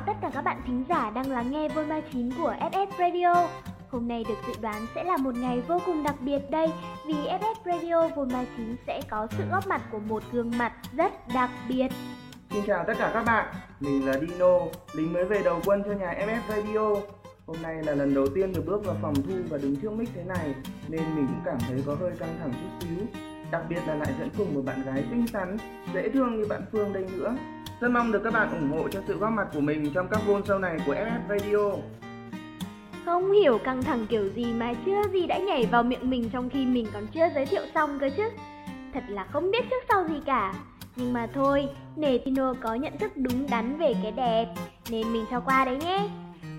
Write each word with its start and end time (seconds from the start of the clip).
Chào 0.00 0.14
tất 0.14 0.20
cả 0.22 0.30
các 0.34 0.42
bạn 0.42 0.62
thính 0.66 0.84
giả 0.88 1.10
đang 1.10 1.30
lắng 1.30 1.50
nghe 1.50 1.68
Vol 1.68 1.86
39 1.86 2.30
của 2.38 2.54
FF 2.60 2.86
Radio. 2.98 3.48
Hôm 3.90 4.08
nay 4.08 4.24
được 4.28 4.34
dự 4.46 4.52
đoán 4.62 4.86
sẽ 4.94 5.04
là 5.04 5.16
một 5.16 5.34
ngày 5.34 5.62
vô 5.68 5.78
cùng 5.86 6.02
đặc 6.02 6.14
biệt 6.20 6.50
đây 6.50 6.72
vì 7.06 7.14
FF 7.14 7.54
Radio 7.64 8.08
Vol 8.08 8.32
39 8.32 8.76
sẽ 8.86 9.00
có 9.10 9.26
sự 9.30 9.44
góp 9.50 9.66
mặt 9.66 9.82
của 9.92 9.98
một 9.98 10.22
gương 10.32 10.50
mặt 10.58 10.72
rất 10.96 11.12
đặc 11.34 11.50
biệt. 11.68 11.88
Xin 12.50 12.62
chào 12.66 12.84
tất 12.86 12.94
cả 12.98 13.10
các 13.14 13.24
bạn, 13.24 13.54
mình 13.80 14.06
là 14.06 14.12
Dino, 14.18 14.58
lính 14.92 15.12
mới 15.12 15.24
về 15.24 15.42
đầu 15.44 15.60
quân 15.64 15.82
cho 15.86 15.92
nhà 15.92 16.14
FF 16.26 16.56
Radio. 16.56 17.00
Hôm 17.46 17.56
nay 17.62 17.82
là 17.82 17.94
lần 17.94 18.14
đầu 18.14 18.26
tiên 18.34 18.52
được 18.52 18.62
bước 18.66 18.84
vào 18.84 18.96
phòng 19.02 19.14
thu 19.14 19.34
và 19.50 19.58
đứng 19.58 19.76
trước 19.76 19.92
mic 19.92 20.08
thế 20.14 20.24
này 20.24 20.54
nên 20.88 21.02
mình 21.16 21.26
cũng 21.26 21.42
cảm 21.44 21.58
thấy 21.68 21.82
có 21.86 21.96
hơi 22.00 22.10
căng 22.18 22.36
thẳng 22.40 22.52
chút 22.52 22.86
xíu. 22.86 23.06
Đặc 23.50 23.62
biệt 23.68 23.80
là 23.86 23.94
lại 23.94 24.14
dẫn 24.18 24.28
cùng 24.38 24.54
một 24.54 24.62
bạn 24.64 24.82
gái 24.82 25.04
xinh 25.10 25.26
xắn, 25.26 25.56
dễ 25.94 26.08
thương 26.08 26.40
như 26.40 26.46
bạn 26.48 26.62
Phương 26.72 26.92
đây 26.92 27.06
nữa. 27.16 27.36
Rất 27.80 27.88
mong 27.88 28.12
được 28.12 28.20
các 28.24 28.32
bạn 28.32 28.50
ủng 28.50 28.70
hộ 28.70 28.88
cho 28.88 29.00
sự 29.06 29.18
góp 29.18 29.32
mặt 29.32 29.46
của 29.54 29.60
mình 29.60 29.90
trong 29.94 30.08
các 30.10 30.20
vôn 30.26 30.42
sau 30.48 30.58
này 30.58 30.78
của 30.86 30.94
FF 30.94 31.28
Radio. 31.28 31.72
Không 33.04 33.32
hiểu 33.32 33.58
căng 33.58 33.82
thẳng 33.82 34.06
kiểu 34.08 34.28
gì 34.34 34.52
mà 34.52 34.74
chưa 34.86 35.02
gì 35.12 35.26
đã 35.26 35.38
nhảy 35.38 35.66
vào 35.66 35.82
miệng 35.82 36.10
mình 36.10 36.30
trong 36.32 36.50
khi 36.50 36.66
mình 36.66 36.86
còn 36.92 37.06
chưa 37.06 37.28
giới 37.34 37.46
thiệu 37.46 37.62
xong 37.74 37.98
cơ 38.00 38.10
chứ. 38.16 38.30
Thật 38.94 39.04
là 39.08 39.24
không 39.24 39.50
biết 39.50 39.70
trước 39.70 39.84
sau 39.88 40.08
gì 40.08 40.20
cả. 40.26 40.54
Nhưng 40.96 41.12
mà 41.12 41.28
thôi, 41.34 41.68
nể 41.96 42.18
Tino 42.18 42.54
có 42.60 42.74
nhận 42.74 42.98
thức 42.98 43.12
đúng 43.16 43.46
đắn 43.50 43.78
về 43.78 43.94
cái 44.02 44.12
đẹp, 44.12 44.46
nên 44.90 45.12
mình 45.12 45.24
cho 45.30 45.40
qua 45.40 45.64
đấy 45.64 45.76
nhé. 45.76 46.08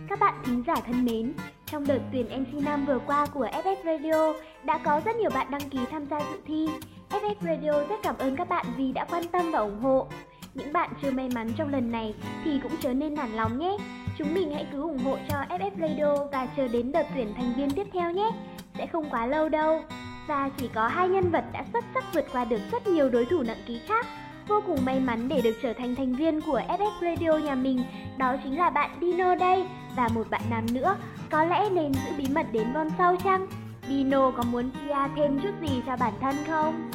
Các 0.10 0.20
bạn 0.20 0.34
thính 0.46 0.64
giả 0.68 0.76
thân 0.76 1.06
mến, 1.06 1.34
trong 1.66 1.88
đợt 1.88 2.00
tuyển 2.12 2.26
MC 2.42 2.64
năm 2.66 2.86
vừa 2.86 3.00
qua 3.00 3.26
của 3.34 3.48
FF 3.64 3.76
Radio 3.86 4.34
đã 4.64 4.78
có 4.78 5.02
rất 5.06 5.16
nhiều 5.16 5.30
bạn 5.34 5.52
đăng 5.52 5.70
ký 5.70 5.80
tham 5.92 6.06
gia 6.06 6.20
dự 6.20 6.38
thi. 6.46 6.70
FF 7.10 7.36
Radio 7.42 7.72
rất 7.90 7.96
cảm 8.04 8.16
ơn 8.18 8.36
các 8.36 8.50
bạn 8.50 8.66
vì 8.78 8.92
đã 8.92 9.06
quan 9.12 9.24
tâm 9.32 9.52
và 9.52 9.60
ủng 9.60 9.80
hộ. 9.82 10.08
Những 10.54 10.74
bạn 10.74 10.90
chưa 11.02 11.12
may 11.12 11.30
mắn 11.36 11.50
trong 11.58 11.72
lần 11.72 11.92
này 11.92 12.14
thì 12.44 12.60
cũng 12.64 12.72
chớ 12.82 12.94
nên 12.94 13.14
nản 13.14 13.32
lòng 13.32 13.60
nhé. 13.60 13.78
Chúng 14.18 14.34
mình 14.34 14.52
hãy 14.54 14.66
cứ 14.72 14.82
ủng 14.82 14.98
hộ 14.98 15.18
cho 15.30 15.38
FF 15.50 15.72
Radio 15.80 16.26
và 16.32 16.48
chờ 16.58 16.68
đến 16.68 16.92
đợt 16.92 17.06
tuyển 17.16 17.34
thành 17.36 17.54
viên 17.58 17.72
tiếp 17.72 17.88
theo 17.94 18.12
nhé. 18.12 18.32
Sẽ 18.78 18.88
không 18.88 19.10
quá 19.10 19.26
lâu 19.26 19.50
đâu. 19.50 19.84
Và 20.28 20.50
chỉ 20.58 20.70
có 20.76 20.88
hai 20.88 21.10
nhân 21.10 21.32
vật 21.32 21.46
đã 21.54 21.64
xuất 21.74 21.84
sắc 21.94 22.04
vượt 22.14 22.26
qua 22.34 22.46
được 22.46 22.62
rất 22.72 22.88
nhiều 22.88 23.10
đối 23.10 23.26
thủ 23.26 23.44
nặng 23.44 23.62
ký 23.66 23.82
khác. 23.88 24.06
Vô 24.48 24.62
cùng 24.68 24.86
may 24.86 25.00
mắn 25.00 25.28
để 25.28 25.42
được 25.42 25.56
trở 25.62 25.74
thành 25.74 25.96
thành 25.96 26.16
viên 26.16 26.42
của 26.42 26.62
FF 26.68 26.92
Radio 27.02 27.38
nhà 27.38 27.56
mình, 27.56 27.84
đó 28.18 28.36
chính 28.44 28.58
là 28.58 28.70
bạn 28.70 28.90
Dino 29.02 29.36
đây 29.36 29.66
và 29.96 30.08
một 30.08 30.30
bạn 30.30 30.42
nam 30.50 30.66
nữa. 30.74 30.96
Có 31.30 31.44
lẽ 31.44 31.70
nên 31.70 31.94
giữ 31.94 32.12
bí 32.18 32.26
mật 32.36 32.46
đến 32.52 32.74
von 32.74 32.88
sau 32.98 33.16
chăng? 33.24 33.48
Dino 33.88 34.32
có 34.32 34.44
muốn 34.44 34.72
Kia 34.72 34.96
thêm 35.16 35.40
chút 35.40 35.52
gì 35.62 35.82
cho 35.86 35.96
bản 36.00 36.14
thân 36.22 36.36
không? 36.48 36.92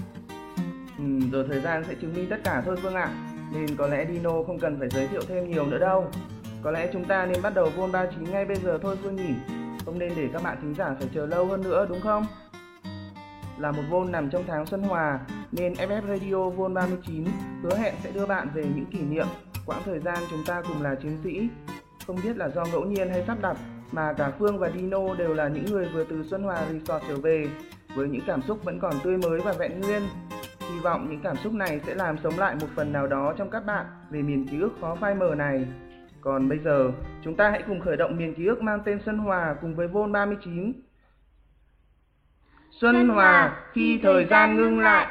Ừ, 0.98 1.04
rồi 1.32 1.46
thời 1.48 1.60
gian 1.60 1.84
sẽ 1.88 1.94
chứng 1.94 2.14
minh 2.14 2.26
tất 2.30 2.38
cả 2.44 2.62
thôi 2.66 2.76
Phương 2.82 2.94
ạ. 2.94 3.25
Nên 3.52 3.76
có 3.76 3.86
lẽ 3.86 4.06
Dino 4.12 4.42
không 4.46 4.58
cần 4.58 4.78
phải 4.78 4.88
giới 4.88 5.06
thiệu 5.06 5.20
thêm 5.28 5.50
nhiều 5.50 5.66
nữa 5.66 5.78
đâu. 5.78 6.10
Có 6.62 6.70
lẽ 6.70 6.90
chúng 6.92 7.04
ta 7.04 7.26
nên 7.26 7.42
bắt 7.42 7.54
đầu 7.54 7.70
Vol 7.76 7.90
39 7.90 8.32
ngay 8.32 8.44
bây 8.44 8.56
giờ 8.56 8.78
thôi, 8.82 8.96
Phương 9.02 9.16
nhỉ? 9.16 9.34
Không 9.84 9.98
nên 9.98 10.12
để 10.16 10.28
các 10.32 10.42
bạn 10.42 10.58
thính 10.62 10.74
giả 10.74 10.94
phải 10.98 11.08
chờ 11.14 11.26
lâu 11.26 11.46
hơn 11.46 11.62
nữa, 11.62 11.86
đúng 11.88 12.00
không? 12.00 12.26
Là 13.58 13.72
một 13.72 13.82
Vol 13.90 14.10
nằm 14.10 14.30
trong 14.30 14.44
tháng 14.46 14.66
Xuân 14.66 14.82
Hòa, 14.82 15.20
nên 15.52 15.72
FF 15.72 16.06
Radio 16.08 16.50
Vol 16.50 16.72
39 16.72 17.24
hứa 17.62 17.76
hẹn 17.76 17.94
sẽ 18.04 18.10
đưa 18.10 18.26
bạn 18.26 18.48
về 18.54 18.64
những 18.74 18.86
kỷ 18.86 18.98
niệm, 18.98 19.26
quãng 19.66 19.82
thời 19.84 19.98
gian 19.98 20.18
chúng 20.30 20.44
ta 20.46 20.62
cùng 20.68 20.82
là 20.82 20.94
chiến 20.94 21.18
sĩ. 21.24 21.48
Không 22.06 22.16
biết 22.24 22.36
là 22.36 22.48
do 22.48 22.64
ngẫu 22.64 22.84
nhiên 22.84 23.08
hay 23.08 23.24
sắp 23.26 23.38
đặt, 23.42 23.56
mà 23.92 24.12
cả 24.12 24.32
Phương 24.38 24.58
và 24.58 24.70
Dino 24.70 25.14
đều 25.14 25.34
là 25.34 25.48
những 25.48 25.64
người 25.64 25.88
vừa 25.94 26.04
từ 26.04 26.24
Xuân 26.30 26.42
Hòa 26.42 26.62
Resort 26.72 27.04
trở 27.08 27.16
về, 27.16 27.48
với 27.94 28.08
những 28.08 28.22
cảm 28.26 28.42
xúc 28.42 28.64
vẫn 28.64 28.80
còn 28.80 28.94
tươi 29.04 29.16
mới 29.16 29.40
và 29.40 29.52
vẹn 29.52 29.80
nguyên. 29.80 30.02
Hy 30.70 30.80
vọng 30.80 31.06
những 31.10 31.20
cảm 31.22 31.36
xúc 31.36 31.52
này 31.52 31.80
sẽ 31.86 31.94
làm 31.94 32.18
sống 32.18 32.38
lại 32.38 32.54
một 32.60 32.66
phần 32.74 32.92
nào 32.92 33.06
đó 33.06 33.34
trong 33.38 33.50
các 33.50 33.66
bạn 33.66 33.86
về 34.10 34.22
miền 34.22 34.48
ký 34.48 34.60
ức 34.60 34.72
khó 34.80 34.94
phai 34.94 35.14
mờ 35.14 35.34
này. 35.34 35.66
Còn 36.20 36.48
bây 36.48 36.58
giờ, 36.58 36.92
chúng 37.24 37.36
ta 37.36 37.50
hãy 37.50 37.62
cùng 37.66 37.80
khởi 37.80 37.96
động 37.96 38.16
miền 38.16 38.34
ký 38.34 38.46
ức 38.46 38.62
mang 38.62 38.80
tên 38.84 38.98
Xuân 39.04 39.18
Hòa 39.18 39.56
cùng 39.60 39.74
với 39.74 39.88
Vol 39.88 40.10
39. 40.10 40.72
Xuân 42.70 43.08
Hòa 43.08 43.62
khi 43.72 44.00
thời 44.02 44.26
gian 44.30 44.56
ngưng 44.56 44.80
lại. 44.80 45.06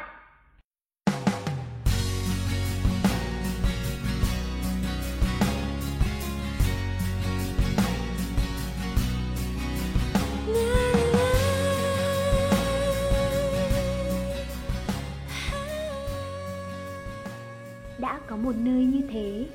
Một 18.46 18.54
nơi 18.64 18.84
như 18.84 19.00
thế, 19.10 19.46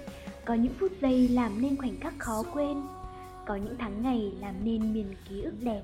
có 0.45 0.53
những 0.53 0.73
phút 0.79 0.91
giây 1.01 1.27
làm 1.27 1.61
nên 1.61 1.77
khoảnh 1.77 1.99
khắc 1.99 2.19
khó 2.19 2.43
quên, 2.53 2.81
có 3.47 3.55
những 3.55 3.75
tháng 3.79 4.01
ngày 4.01 4.33
làm 4.39 4.55
nên 4.63 4.93
miền 4.93 5.05
ký 5.29 5.41
ức 5.41 5.53
đẹp, 5.61 5.81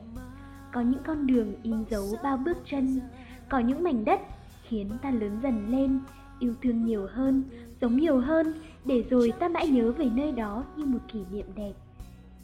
có 0.74 0.82
những 0.82 1.02
con 1.06 1.28
đường 1.28 1.54
in 1.64 1.84
dấu 1.90 2.06
bao 2.24 2.38
bước 2.38 2.58
chân, 2.72 3.00
có 3.50 3.60
những 3.60 3.84
mảnh 3.84 4.06
đất 4.06 4.20
khiến 4.64 4.90
ta 5.02 5.12
lớn 5.12 5.40
dần 5.44 5.70
lên, 5.70 6.00
yêu 6.40 6.54
thương 6.64 6.86
nhiều 6.86 7.08
hơn, 7.12 7.44
sống 7.82 7.98
nhiều 7.98 8.20
hơn, 8.20 8.54
để 8.86 9.04
rồi 9.10 9.34
ta 9.40 9.48
mãi 9.48 9.68
nhớ 9.68 9.92
về 9.92 10.10
nơi 10.16 10.32
đó 10.32 10.64
như 10.76 10.86
một 10.86 11.00
kỷ 11.14 11.20
niệm 11.32 11.46
đẹp. 11.56 11.74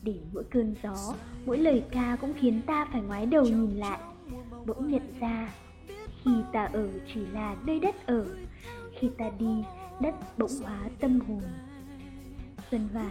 Để 0.03 0.15
mỗi 0.33 0.43
cơn 0.43 0.75
gió, 0.83 1.13
mỗi 1.45 1.57
lời 1.57 1.83
ca 1.91 2.17
cũng 2.21 2.33
khiến 2.39 2.61
ta 2.65 2.87
phải 2.91 3.01
ngoái 3.01 3.25
đầu 3.25 3.43
nhìn 3.43 3.77
lại, 3.77 3.99
bỗng 4.65 4.91
nhận 4.91 5.19
ra 5.19 5.53
khi 6.23 6.31
ta 6.53 6.65
ở 6.65 6.87
chỉ 7.13 7.25
là 7.33 7.55
nơi 7.65 7.79
đất 7.79 8.07
ở, 8.07 8.25
khi 8.99 9.09
ta 9.17 9.25
đi, 9.39 9.63
đất 10.03 10.37
bỗng 10.37 10.61
hóa 10.63 10.77
tâm 10.99 11.19
hồn. 11.19 11.41
Xuân 12.71 12.89
và 12.93 13.09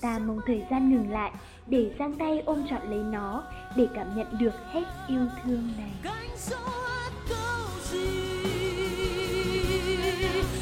ta 0.00 0.18
mong 0.18 0.40
thời 0.46 0.64
gian 0.70 0.90
ngừng 0.90 1.10
lại 1.10 1.32
để 1.66 1.90
giang 1.98 2.14
tay 2.14 2.42
ôm 2.46 2.66
trọn 2.70 2.90
lấy 2.90 2.98
nó 2.98 3.44
để 3.76 3.86
cảm 3.94 4.16
nhận 4.16 4.26
được 4.38 4.54
hết 4.72 4.84
yêu 5.08 5.26
thương 5.42 5.68
này. 5.78 5.90
cánh 6.02 6.28
gió 6.36 6.56
hát 6.56 7.12
câu 7.28 7.66
gì 7.90 8.32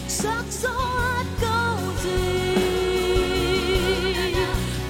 sắc 0.09 0.45
gió 0.51 0.71
hát 0.71 1.27
câu 1.41 1.77
gì 2.03 2.55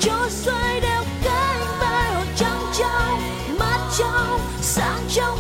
cho 0.01 0.29
xoay 0.29 0.81
đeo 0.81 1.03
cánh 1.25 1.67
bay 1.81 2.15
hồn 2.15 2.27
trắng 2.37 2.63
trong 2.79 3.19
mắt 3.59 3.91
trong, 3.99 4.41
sáng 4.61 5.01
trong 5.09 5.39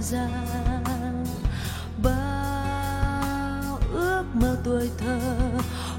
gian 0.00 1.24
bao 2.02 3.78
ước 3.92 4.24
mơ 4.34 4.56
tuổi 4.64 4.90
thơ 4.98 5.18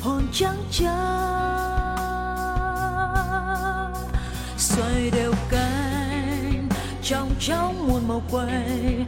hồn 0.01 0.27
trắng 0.33 0.63
trắng 0.71 1.69
xoay 4.57 5.09
đều 5.11 5.33
cánh 5.49 6.69
trong 7.03 7.29
trong 7.39 7.87
muôn 7.87 8.07
màu 8.07 8.21
quay. 8.31 9.05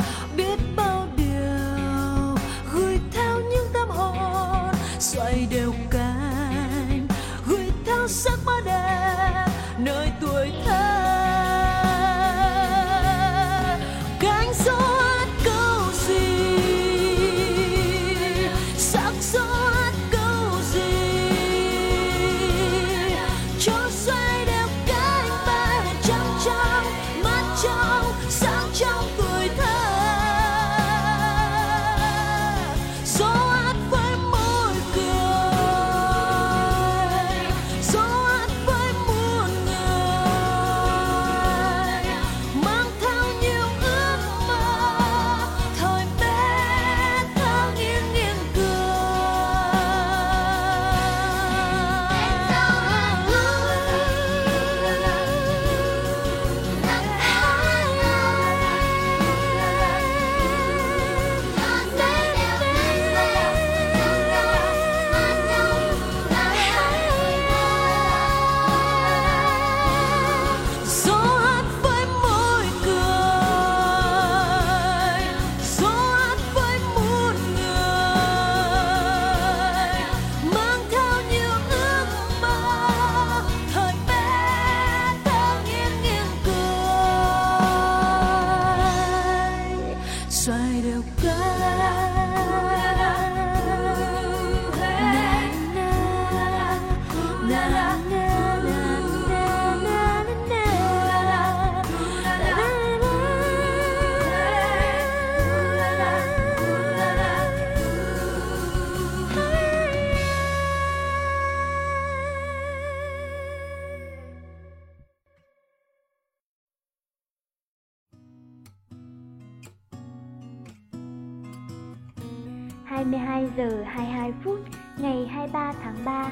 giờ 123.58 123.84
22 123.86 124.34
phút 124.44 124.60
ngày 124.98 125.28
23 125.28 125.74
tháng 125.84 125.96
3. 126.06 126.32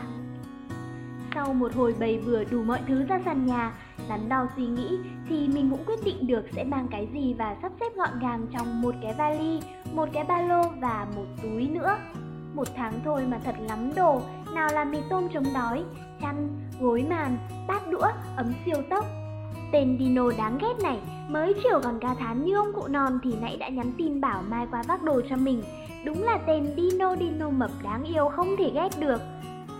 Sau 1.35 1.53
một 1.53 1.73
hồi 1.73 1.95
bày 1.99 2.21
bừa 2.25 2.43
đủ 2.43 2.63
mọi 2.63 2.79
thứ 2.87 3.03
ra 3.03 3.19
sàn 3.25 3.45
nhà, 3.45 3.73
đắn 4.09 4.29
đo 4.29 4.47
suy 4.55 4.65
nghĩ 4.65 4.97
thì 5.29 5.47
mình 5.47 5.69
cũng 5.69 5.83
quyết 5.85 5.99
định 6.03 6.27
được 6.27 6.45
sẽ 6.55 6.63
mang 6.63 6.87
cái 6.91 7.07
gì 7.13 7.35
và 7.37 7.55
sắp 7.61 7.71
xếp 7.79 7.95
gọn 7.95 8.19
gàng 8.21 8.45
trong 8.53 8.81
một 8.81 8.95
cái 9.01 9.13
vali, 9.17 9.59
một 9.93 10.09
cái 10.13 10.23
ba 10.23 10.41
lô 10.41 10.61
và 10.81 11.07
một 11.15 11.25
túi 11.43 11.67
nữa. 11.67 11.97
Một 12.53 12.67
tháng 12.75 12.93
thôi 13.05 13.25
mà 13.27 13.39
thật 13.45 13.55
lắm 13.69 13.91
đồ, 13.95 14.21
nào 14.53 14.69
là 14.73 14.83
mì 14.83 14.97
tôm 15.09 15.27
chống 15.33 15.45
đói, 15.53 15.83
chăn, 16.21 16.49
gối 16.79 17.05
màn, 17.09 17.37
bát 17.67 17.89
đũa, 17.91 18.07
ấm 18.37 18.53
siêu 18.65 18.77
tốc. 18.89 19.05
Tên 19.71 19.97
Dino 19.99 20.23
đáng 20.37 20.57
ghét 20.61 20.83
này 20.83 20.99
mới 21.29 21.53
chiều 21.63 21.79
còn 21.83 21.99
ca 21.99 22.15
thán 22.15 22.45
như 22.45 22.55
ông 22.55 22.73
cụ 22.73 22.87
non 22.87 23.19
thì 23.23 23.33
nãy 23.41 23.57
đã 23.57 23.69
nhắn 23.69 23.91
tin 23.97 24.21
bảo 24.21 24.43
mai 24.49 24.67
qua 24.71 24.83
vác 24.87 25.03
đồ 25.03 25.21
cho 25.29 25.35
mình 25.35 25.63
Đúng 26.05 26.23
là 26.23 26.37
tên 26.47 26.65
Dino 26.75 27.15
Dino 27.15 27.49
mập 27.49 27.71
đáng 27.83 28.03
yêu 28.03 28.29
không 28.29 28.55
thể 28.57 28.71
ghét 28.73 28.89
được. 28.99 29.21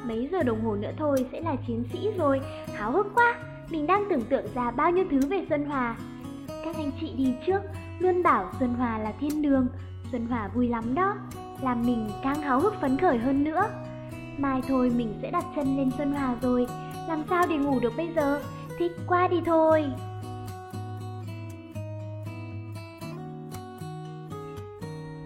Mấy 0.03 0.29
giờ 0.31 0.43
đồng 0.43 0.65
hồ 0.65 0.75
nữa 0.75 0.91
thôi 0.97 1.25
sẽ 1.31 1.41
là 1.41 1.55
chiến 1.67 1.83
sĩ 1.93 2.11
rồi, 2.17 2.41
háo 2.73 2.91
hức 2.91 3.07
quá. 3.15 3.35
Mình 3.69 3.87
đang 3.87 4.03
tưởng 4.09 4.21
tượng 4.21 4.45
ra 4.55 4.71
bao 4.71 4.91
nhiêu 4.91 5.05
thứ 5.11 5.19
về 5.29 5.45
Xuân 5.49 5.65
Hòa. 5.65 5.95
Các 6.65 6.75
anh 6.75 6.91
chị 7.01 7.13
đi 7.17 7.33
trước 7.45 7.61
luôn 7.99 8.23
bảo 8.23 8.51
Xuân 8.59 8.73
Hòa 8.73 8.97
là 8.97 9.13
thiên 9.19 9.41
đường, 9.41 9.67
Xuân 10.11 10.25
Hòa 10.25 10.49
vui 10.55 10.67
lắm 10.67 10.95
đó, 10.95 11.15
làm 11.61 11.81
mình 11.85 12.09
càng 12.23 12.41
háo 12.41 12.59
hức 12.59 12.81
phấn 12.81 12.97
khởi 12.97 13.17
hơn 13.17 13.43
nữa. 13.43 13.65
Mai 14.37 14.61
thôi 14.67 14.91
mình 14.95 15.13
sẽ 15.21 15.31
đặt 15.31 15.45
chân 15.55 15.77
lên 15.77 15.91
Xuân 15.97 16.11
Hòa 16.11 16.35
rồi, 16.41 16.67
làm 17.07 17.23
sao 17.29 17.45
để 17.49 17.57
ngủ 17.57 17.79
được 17.79 17.93
bây 17.97 18.09
giờ? 18.15 18.41
Thích 18.79 18.91
quá 19.07 19.27
đi 19.27 19.41
thôi. 19.45 19.85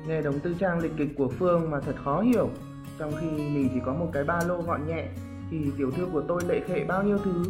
Nghe 0.08 0.22
đống 0.22 0.40
tư 0.40 0.56
trang 0.60 0.80
lịch 0.80 0.92
kịch 0.98 1.10
của 1.18 1.30
Phương 1.30 1.72
mà 1.72 1.80
thật 1.80 1.96
khó 2.04 2.22
hiểu. 2.22 2.50
Trong 3.00 3.12
khi 3.22 3.28
mình 3.28 3.70
chỉ 3.74 3.80
có 3.86 3.94
một 3.94 4.10
cái 4.14 4.24
ba 4.24 4.40
lô 4.48 4.62
gọn 4.62 4.88
nhẹ 4.88 5.08
Thì 5.52 5.72
tiểu 5.78 5.92
thư 5.92 6.08
của 6.14 6.22
tôi 6.28 6.42
lệ 6.48 6.62
khệ 6.68 6.84
bao 6.84 7.04
nhiêu 7.04 7.18
thứ? 7.18 7.44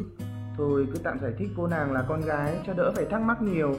Thôi 0.58 0.88
cứ 0.94 1.00
tạm 1.04 1.20
giải 1.20 1.32
thích 1.38 1.50
cô 1.58 1.68
nàng 1.68 1.92
là 1.92 2.06
con 2.08 2.22
gái 2.22 2.56
cho 2.68 2.74
đỡ 2.74 2.92
phải 2.96 3.06
thắc 3.06 3.22
mắc 3.22 3.42
nhiều. 3.42 3.76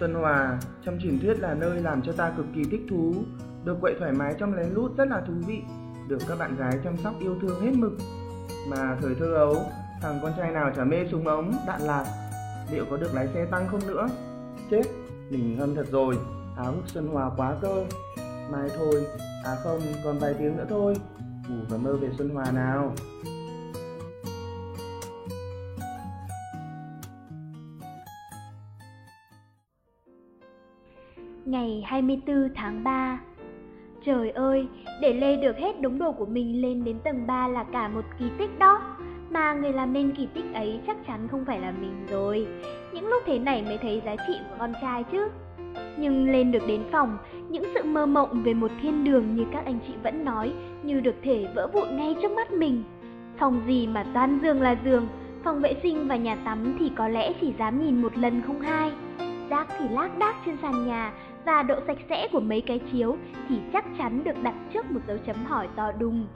Xuân 0.00 0.14
Hòa 0.14 0.58
trong 0.84 0.98
truyền 1.02 1.18
thuyết 1.20 1.40
là 1.40 1.54
nơi 1.54 1.80
làm 1.80 2.02
cho 2.02 2.12
ta 2.12 2.32
cực 2.36 2.46
kỳ 2.54 2.64
thích 2.64 2.82
thú. 2.90 3.14
Được 3.64 3.76
quậy 3.80 3.94
thoải 3.98 4.12
mái 4.12 4.34
trong 4.38 4.54
lén 4.54 4.68
lút 4.74 4.96
rất 4.96 5.08
là 5.08 5.20
thú 5.26 5.32
vị. 5.46 5.62
Được 6.08 6.18
các 6.28 6.38
bạn 6.38 6.56
gái 6.56 6.78
chăm 6.84 6.96
sóc 6.96 7.14
yêu 7.20 7.36
thương 7.40 7.60
hết 7.60 7.72
mực. 7.74 7.92
Mà 8.68 8.96
thời 9.02 9.14
thơ 9.14 9.34
ấu 9.34 9.56
thằng 10.02 10.18
con 10.22 10.32
trai 10.36 10.50
nào 10.50 10.72
chả 10.76 10.84
mê 10.84 11.06
súng 11.10 11.28
ống, 11.28 11.52
đạn 11.66 11.80
lạc? 11.80 12.04
Liệu 12.72 12.84
có 12.90 12.96
được 12.96 13.14
lái 13.14 13.28
xe 13.34 13.44
tăng 13.44 13.68
không 13.68 13.80
nữa? 13.86 14.08
Chết, 14.70 14.82
mình 15.30 15.58
ngâm 15.58 15.74
thật 15.74 15.86
rồi 15.90 16.16
áo 16.56 16.74
Xuân 16.86 17.06
Hòa 17.06 17.30
quá 17.36 17.56
cơ 17.62 17.84
Mai 18.52 18.68
thôi, 18.76 19.06
à 19.44 19.54
không, 19.62 19.80
còn 20.04 20.18
vài 20.18 20.34
tiếng 20.38 20.56
nữa 20.56 20.66
thôi. 20.68 20.94
Ngủ 21.48 21.64
và 21.68 21.76
mơ 21.78 21.96
về 21.96 22.10
Xuân 22.18 22.28
Hòa 22.28 22.44
nào. 22.52 22.94
Ngày 31.44 31.82
24 31.86 32.48
tháng 32.54 32.84
3 32.84 33.20
Trời 34.04 34.30
ơi, 34.30 34.68
để 35.00 35.12
lê 35.12 35.36
được 35.36 35.56
hết 35.58 35.80
đống 35.80 35.98
đồ 35.98 36.12
của 36.12 36.26
mình 36.26 36.62
lên 36.62 36.84
đến 36.84 36.98
tầng 37.04 37.26
3 37.26 37.48
là 37.48 37.64
cả 37.72 37.88
một 37.88 38.04
kỳ 38.18 38.24
tích 38.38 38.58
đó. 38.58 38.96
Mà 39.30 39.54
người 39.54 39.72
làm 39.72 39.92
nên 39.92 40.12
kỳ 40.16 40.28
tích 40.34 40.54
ấy 40.54 40.80
chắc 40.86 40.96
chắn 41.06 41.28
không 41.28 41.44
phải 41.44 41.60
là 41.60 41.70
mình 41.80 42.06
rồi. 42.10 42.46
Những 42.92 43.06
lúc 43.06 43.22
thế 43.26 43.38
này 43.38 43.62
mới 43.62 43.78
thấy 43.78 44.02
giá 44.04 44.16
trị 44.26 44.34
của 44.50 44.56
con 44.58 44.72
trai 44.82 45.04
chứ. 45.12 45.28
Nhưng 45.96 46.32
lên 46.32 46.52
được 46.52 46.66
đến 46.66 46.82
phòng, 46.92 47.18
những 47.48 47.64
sự 47.74 47.82
mơ 47.82 48.06
mộng 48.06 48.42
về 48.42 48.54
một 48.54 48.70
thiên 48.82 49.04
đường 49.04 49.36
như 49.36 49.44
các 49.52 49.64
anh 49.64 49.78
chị 49.86 49.92
vẫn 50.02 50.24
nói 50.24 50.52
Như 50.82 51.00
được 51.00 51.14
thể 51.22 51.46
vỡ 51.54 51.66
vụn 51.72 51.96
ngay 51.96 52.16
trước 52.22 52.32
mắt 52.32 52.52
mình. 52.52 52.82
Phòng 53.38 53.62
gì 53.66 53.86
mà 53.86 54.04
toàn 54.14 54.38
giường 54.42 54.62
là 54.62 54.76
giường 54.84 55.08
Phòng 55.44 55.60
vệ 55.60 55.74
sinh 55.82 56.08
và 56.08 56.16
nhà 56.16 56.36
tắm 56.44 56.76
thì 56.78 56.90
có 56.96 57.08
lẽ 57.08 57.32
chỉ 57.40 57.54
dám 57.58 57.84
nhìn 57.84 58.02
một 58.02 58.18
lần 58.18 58.42
không 58.46 58.60
hai. 58.60 58.92
Rác 59.50 59.66
thì 59.78 59.88
lác 59.88 60.18
đác 60.18 60.36
trên 60.46 60.56
sàn 60.62 60.86
nhà 60.86 61.12
và 61.44 61.62
độ 61.62 61.74
sạch 61.86 61.98
sẽ 62.08 62.28
của 62.32 62.40
mấy 62.40 62.60
cái 62.60 62.80
chiếu 62.92 63.16
thì 63.48 63.56
chắc 63.72 63.84
chắn 63.98 64.24
được 64.24 64.42
đặt 64.42 64.54
trước 64.72 64.90
một 64.90 65.00
dấu 65.08 65.18
chấm 65.26 65.44
hỏi 65.44 65.68
to 65.76 65.92
đùng. 65.92 66.26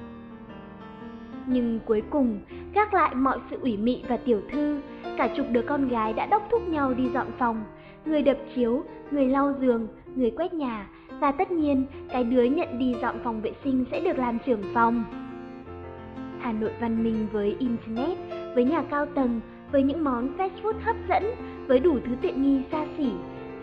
Nhưng 1.46 1.80
cuối 1.86 2.02
cùng, 2.10 2.40
gác 2.74 2.94
lại 2.94 3.14
mọi 3.14 3.38
sự 3.50 3.58
ủy 3.60 3.76
mị 3.76 4.02
và 4.08 4.16
tiểu 4.16 4.40
thư, 4.52 4.80
cả 5.16 5.28
chục 5.36 5.46
đứa 5.50 5.62
con 5.62 5.88
gái 5.88 6.12
đã 6.12 6.26
đốc 6.26 6.42
thúc 6.50 6.68
nhau 6.68 6.94
đi 6.94 7.08
dọn 7.14 7.26
phòng, 7.38 7.64
người 8.06 8.22
đập 8.22 8.36
chiếu, 8.54 8.84
người 9.10 9.26
lau 9.26 9.54
giường, 9.60 9.88
người 10.16 10.30
quét 10.30 10.54
nhà, 10.54 10.88
và 11.20 11.32
tất 11.32 11.50
nhiên 11.50 11.86
cái 12.08 12.24
đứa 12.24 12.42
nhận 12.42 12.78
đi 12.78 12.94
dọn 13.02 13.16
phòng 13.24 13.40
vệ 13.40 13.52
sinh 13.64 13.84
sẽ 13.90 14.00
được 14.00 14.18
làm 14.18 14.38
trưởng 14.46 14.62
phòng. 14.74 15.04
Hà 16.38 16.52
Nội 16.52 16.70
văn 16.80 17.04
minh 17.04 17.26
với 17.32 17.56
Internet, 17.58 18.18
với 18.54 18.64
nhà 18.64 18.82
cao 18.90 19.06
tầng, 19.06 19.40
với 19.72 19.82
những 19.82 20.04
món 20.04 20.36
fast 20.38 20.50
food 20.62 20.74
hấp 20.82 20.96
dẫn, 21.08 21.24
với 21.66 21.78
đủ 21.78 21.98
thứ 22.06 22.12
tiện 22.20 22.42
nghi 22.42 22.62
xa 22.72 22.86
xỉ, 22.98 23.10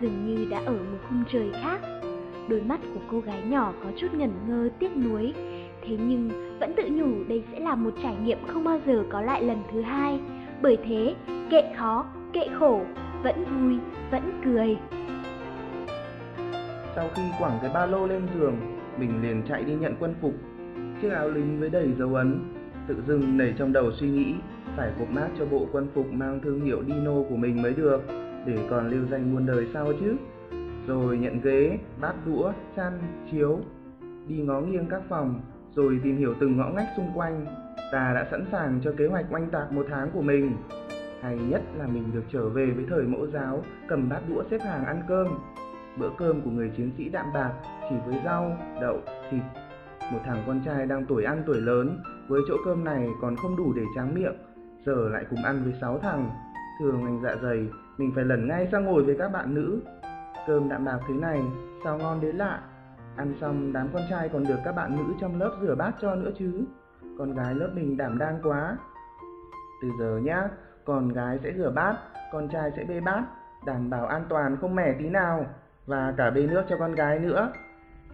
dường 0.02 0.26
như 0.26 0.46
đã 0.46 0.62
ở 0.66 0.74
một 0.74 0.98
khung 1.10 1.24
trời 1.32 1.52
khác. 1.62 1.80
Đôi 2.48 2.62
mắt 2.62 2.80
của 2.94 3.00
cô 3.12 3.20
gái 3.20 3.42
nhỏ 3.50 3.74
có 3.84 3.90
chút 3.98 4.08
ngẩn 4.14 4.32
ngơ 4.48 4.70
tiếc 4.80 4.98
nuối, 4.98 5.34
thế 5.82 5.98
nhưng 6.08 6.30
vẫn 6.60 6.74
tự 6.78 6.84
nhủ 6.92 7.24
đây 7.28 7.44
sẽ 7.52 7.60
là 7.60 7.76
một 7.76 7.92
trải 8.04 8.16
nghiệm 8.24 8.38
không 8.48 8.64
bao 8.64 8.80
giờ 8.86 9.04
có 9.10 9.22
lại 9.22 9.44
lần 9.44 9.58
thứ 9.72 9.82
hai. 9.82 10.20
Bởi 10.62 10.78
thế, 10.86 11.16
kệ 11.50 11.62
khó, 11.78 12.06
kệ 12.34 12.48
khổ, 12.60 12.82
vẫn 13.24 13.46
vui, 13.46 13.80
vẫn 14.12 14.42
cười. 14.46 14.78
Sau 16.96 17.10
khi 17.16 17.22
quẳng 17.40 17.60
cái 17.62 17.72
ba 17.74 17.86
lô 17.86 18.08
lên 18.08 18.22
giường, 18.36 18.56
mình 18.98 19.22
liền 19.22 19.42
chạy 19.50 19.64
đi 19.64 19.76
nhận 19.76 19.96
quân 20.00 20.14
phục. 20.22 20.34
Chiếc 21.02 21.10
áo 21.10 21.30
lính 21.30 21.60
với 21.60 21.70
đầy 21.70 21.94
dấu 22.00 22.16
ấn, 22.16 22.40
tự 22.88 22.96
dưng 23.08 23.38
nảy 23.38 23.54
trong 23.58 23.74
đầu 23.74 23.92
suy 23.92 24.10
nghĩ 24.10 24.34
phải 24.76 24.92
cột 25.00 25.08
mát 25.10 25.28
cho 25.40 25.46
bộ 25.46 25.68
quân 25.72 25.88
phục 25.94 26.14
mang 26.14 26.40
thương 26.44 26.62
hiệu 26.62 26.84
Dino 26.88 27.24
của 27.30 27.36
mình 27.36 27.62
mới 27.62 27.74
được, 27.74 28.02
để 28.46 28.58
còn 28.70 28.90
lưu 28.90 29.06
danh 29.12 29.34
muôn 29.34 29.46
đời 29.46 29.68
sau 29.74 29.94
chứ. 30.00 30.16
Rồi 30.88 31.18
nhận 31.18 31.42
ghế, 31.42 31.78
bát 32.02 32.14
đũa, 32.26 32.52
chăn, 32.76 32.94
chiếu, 33.32 33.60
đi 34.28 34.36
ngó 34.36 34.62
nghiêng 34.62 34.86
các 34.90 35.02
phòng, 35.10 35.42
rồi 35.76 36.00
tìm 36.04 36.18
hiểu 36.18 36.34
từng 36.40 36.58
ngõ 36.58 36.70
ngách 36.70 36.90
xung 36.98 37.12
quanh. 37.16 37.46
Ta 37.92 38.12
đã 38.16 38.28
sẵn 38.32 38.46
sàng 38.52 38.80
cho 38.84 38.94
kế 38.98 39.08
hoạch 39.08 39.26
oanh 39.32 39.50
tạc 39.50 39.72
một 39.72 39.86
tháng 39.90 40.12
của 40.12 40.22
mình. 40.22 40.56
Hay 41.24 41.38
nhất 41.38 41.62
là 41.78 41.88
mình 41.88 42.12
được 42.14 42.24
trở 42.32 42.50
về 42.50 42.72
với 42.76 42.86
thời 42.90 43.04
mẫu 43.04 43.28
giáo, 43.28 43.64
cầm 43.88 44.10
bát 44.10 44.22
đũa 44.30 44.44
xếp 44.52 44.62
hàng 44.62 44.86
ăn 44.86 45.04
cơm. 45.08 45.28
Bữa 45.98 46.10
cơm 46.18 46.42
của 46.42 46.50
người 46.50 46.72
chiến 46.78 46.92
sĩ 46.98 47.10
đạm 47.10 47.26
bạc 47.34 47.54
chỉ 47.90 47.96
với 48.06 48.22
rau, 48.26 48.58
đậu, 48.82 49.00
thịt. 49.32 49.42
Một 50.12 50.20
thằng 50.26 50.44
con 50.48 50.62
trai 50.66 50.86
đang 50.86 51.06
tuổi 51.06 51.24
ăn 51.24 51.44
tuổi 51.46 51.62
lớn, 51.62 51.98
với 52.28 52.42
chỗ 52.48 52.56
cơm 52.66 52.84
này 52.84 53.10
còn 53.22 53.36
không 53.36 53.56
đủ 53.56 53.74
để 53.74 53.82
tráng 53.96 54.16
miệng, 54.16 54.36
giờ 54.86 55.10
lại 55.10 55.26
cùng 55.30 55.44
ăn 55.44 55.64
với 55.64 55.74
sáu 55.82 56.00
thằng. 56.00 56.30
Thường 56.80 57.06
anh 57.06 57.20
dạ 57.24 57.36
dày, 57.44 57.68
mình 57.98 58.12
phải 58.16 58.24
lẩn 58.24 58.48
ngay 58.48 58.68
sang 58.72 58.86
ngồi 58.86 59.04
với 59.04 59.16
các 59.20 59.32
bạn 59.32 59.56
nữ. 59.56 59.82
Cơm 60.48 60.70
đạm 60.70 60.86
bạc 60.86 61.00
thế 61.08 61.14
này, 61.14 61.42
sao 61.84 61.98
ngon 61.98 62.22
đến 62.22 62.36
lạ. 62.36 62.62
Ăn 63.16 63.34
xong 63.42 63.74
đám 63.74 63.88
con 63.94 64.02
trai 64.10 64.30
còn 64.30 64.44
được 64.44 64.60
các 64.66 64.72
bạn 64.72 64.98
nữ 64.98 65.14
trong 65.22 65.40
lớp 65.40 65.58
rửa 65.62 65.76
bát 65.76 65.92
cho 66.02 66.16
nữa 66.16 66.32
chứ. 66.40 66.64
Con 67.18 67.34
gái 67.34 67.56
lớp 67.56 67.70
mình 67.76 67.98
đảm 67.98 68.18
đang 68.18 68.40
quá. 68.44 68.78
Từ 69.82 69.90
giờ 70.00 70.20
nhá, 70.24 70.50
con 70.86 71.10
gái 71.10 71.40
sẽ 71.44 71.54
rửa 71.58 71.72
bát, 71.76 71.98
con 72.32 72.50
trai 72.50 72.72
sẽ 72.76 72.84
bê 72.84 73.00
bát, 73.00 73.24
đảm 73.66 73.90
bảo 73.90 74.06
an 74.06 74.26
toàn 74.30 74.58
không 74.62 74.76
mẻ 74.76 74.96
tí 75.00 75.10
nào 75.10 75.46
và 75.86 76.14
cả 76.18 76.30
bê 76.30 76.48
nước 76.48 76.64
cho 76.70 76.78
con 76.78 76.96
gái 76.96 77.20
nữa. 77.20 77.52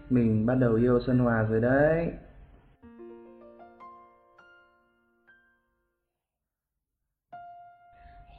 Mình 0.09 0.45
bắt 0.45 0.55
đầu 0.55 0.73
yêu 0.73 0.99
Xuân 1.05 1.19
Hòa 1.19 1.43
rồi 1.49 1.61
đấy. 1.61 2.13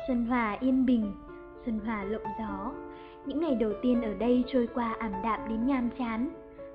Xuân 0.09 0.27
Hòa 0.27 0.57
yên 0.61 0.87
bình, 0.87 1.13
Xuân 1.65 1.81
Hòa 1.85 2.05
lộng 2.05 2.25
gió. 2.39 2.73
Những 3.27 3.41
ngày 3.41 3.55
đầu 3.55 3.73
tiên 3.83 4.03
ở 4.03 4.15
đây 4.15 4.45
trôi 4.53 4.69
qua 4.75 4.97
ảm 4.99 5.13
đạm 5.25 5.49
đến 5.49 5.67
nhàm 5.67 5.91
chán. 5.99 6.31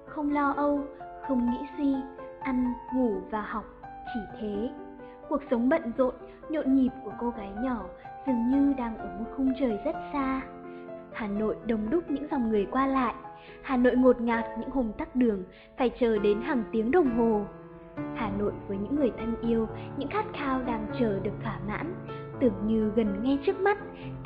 Không 0.07 0.33
lo 0.33 0.51
âu, 0.51 0.81
không 1.27 1.51
nghĩ 1.51 1.57
suy, 1.77 1.95
ăn, 2.39 2.74
ngủ 2.95 3.21
và 3.31 3.41
học, 3.41 3.65
chỉ 4.13 4.19
thế. 4.39 4.69
Cuộc 5.29 5.41
sống 5.51 5.69
bận 5.69 5.91
rộn, 5.97 6.15
nhộn 6.49 6.75
nhịp 6.75 6.89
của 7.03 7.11
cô 7.19 7.29
gái 7.29 7.51
nhỏ 7.63 7.85
dường 8.27 8.49
như 8.49 8.73
đang 8.77 8.97
ở 8.97 9.05
một 9.19 9.25
khung 9.37 9.53
trời 9.59 9.79
rất 9.85 9.95
xa. 10.13 10.41
Hà 11.13 11.27
Nội 11.27 11.55
đông 11.65 11.89
đúc 11.89 12.03
những 12.09 12.27
dòng 12.31 12.49
người 12.49 12.67
qua 12.71 12.87
lại, 12.87 13.13
Hà 13.61 13.77
Nội 13.77 13.95
ngột 13.95 14.21
ngạt 14.21 14.45
những 14.59 14.69
hôm 14.69 14.91
tắc 14.93 15.15
đường, 15.15 15.43
phải 15.77 15.91
chờ 15.99 16.17
đến 16.17 16.41
hàng 16.41 16.63
tiếng 16.71 16.91
đồng 16.91 17.17
hồ. 17.17 17.45
Hà 18.15 18.31
Nội 18.39 18.53
với 18.67 18.77
những 18.77 18.95
người 18.95 19.11
thân 19.17 19.35
yêu, 19.41 19.67
những 19.97 20.09
khát 20.09 20.25
khao 20.33 20.61
đang 20.61 20.87
chờ 20.99 21.19
được 21.19 21.31
thỏa 21.43 21.59
mãn, 21.67 21.93
tưởng 22.39 22.53
như 22.67 22.91
gần 22.95 23.23
ngay 23.23 23.39
trước 23.45 23.59
mắt, 23.59 23.77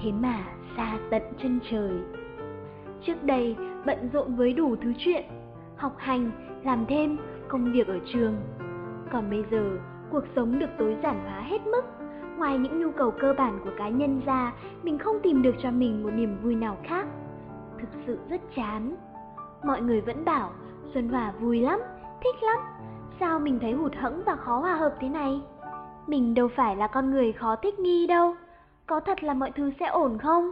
thế 0.03 0.11
mà 0.11 0.43
xa 0.77 0.97
tận 1.11 1.21
chân 1.43 1.59
trời. 1.71 1.91
Trước 3.01 3.23
đây, 3.23 3.55
bận 3.85 4.09
rộn 4.13 4.35
với 4.35 4.53
đủ 4.53 4.75
thứ 4.75 4.93
chuyện, 4.97 5.23
học 5.75 5.95
hành, 5.97 6.31
làm 6.63 6.85
thêm, 6.88 7.17
công 7.47 7.71
việc 7.71 7.88
ở 7.88 7.99
trường. 8.13 8.35
Còn 9.11 9.29
bây 9.29 9.43
giờ, 9.51 9.77
cuộc 10.11 10.23
sống 10.35 10.59
được 10.59 10.69
tối 10.79 10.97
giản 11.03 11.19
hóa 11.25 11.41
hết 11.41 11.67
mức. 11.67 11.99
Ngoài 12.39 12.58
những 12.58 12.79
nhu 12.79 12.91
cầu 12.91 13.13
cơ 13.22 13.34
bản 13.38 13.60
của 13.63 13.72
cá 13.77 13.89
nhân 13.89 14.22
ra, 14.25 14.53
mình 14.84 14.98
không 14.98 15.15
tìm 15.24 15.41
được 15.41 15.55
cho 15.63 15.72
mình 15.72 16.03
một 16.03 16.10
niềm 16.13 16.38
vui 16.43 16.55
nào 16.55 16.77
khác. 16.84 17.08
Thực 17.81 17.88
sự 18.05 18.19
rất 18.29 18.41
chán. 18.55 18.96
Mọi 19.63 19.81
người 19.81 20.01
vẫn 20.01 20.25
bảo 20.25 20.51
Xuân 20.93 21.10
Hòa 21.10 21.34
vui 21.39 21.62
lắm, 21.62 21.79
thích 22.24 22.43
lắm. 22.43 22.58
Sao 23.19 23.39
mình 23.39 23.60
thấy 23.62 23.72
hụt 23.74 23.96
hẫng 23.96 24.24
và 24.25 24.36
khó 24.36 24.60
hòa 24.60 24.75
hợp 24.75 24.96
thế 25.00 25.10
này? 25.10 25.41
Mình 26.08 26.34
đâu 26.34 26.48
phải 26.55 26.75
là 26.75 26.88
con 26.88 27.12
người 27.12 27.34
khó 27.34 27.55
thích 27.55 27.79
nghi 27.79 28.08
đâu. 28.08 28.36
Có 28.88 29.00
thật 29.00 29.24
là 29.24 29.34
mọi 29.34 29.51
thứ 29.55 29.72
sẽ 29.79 29.86
ổn 29.86 30.17
không? 30.17 30.51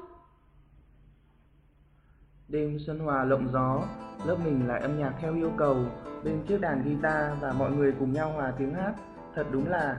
Đêm 2.48 2.78
Xuân 2.80 3.00
Hòa 3.00 3.24
lộng 3.24 3.48
gió, 3.54 3.82
lớp 4.26 4.36
mình 4.46 4.68
lại 4.68 4.82
âm 4.82 5.00
nhạc 5.00 5.14
theo 5.22 5.36
yêu 5.36 5.52
cầu, 5.58 5.76
bên 6.24 6.44
chiếc 6.48 6.62
đàn 6.62 6.84
guitar 6.84 7.34
và 7.42 7.54
mọi 7.60 7.72
người 7.72 7.94
cùng 8.00 8.14
nhau 8.14 8.32
hòa 8.36 8.54
tiếng 8.58 8.74
hát. 8.74 8.94
Thật 9.36 9.46
đúng 9.52 9.68
là 9.68 9.98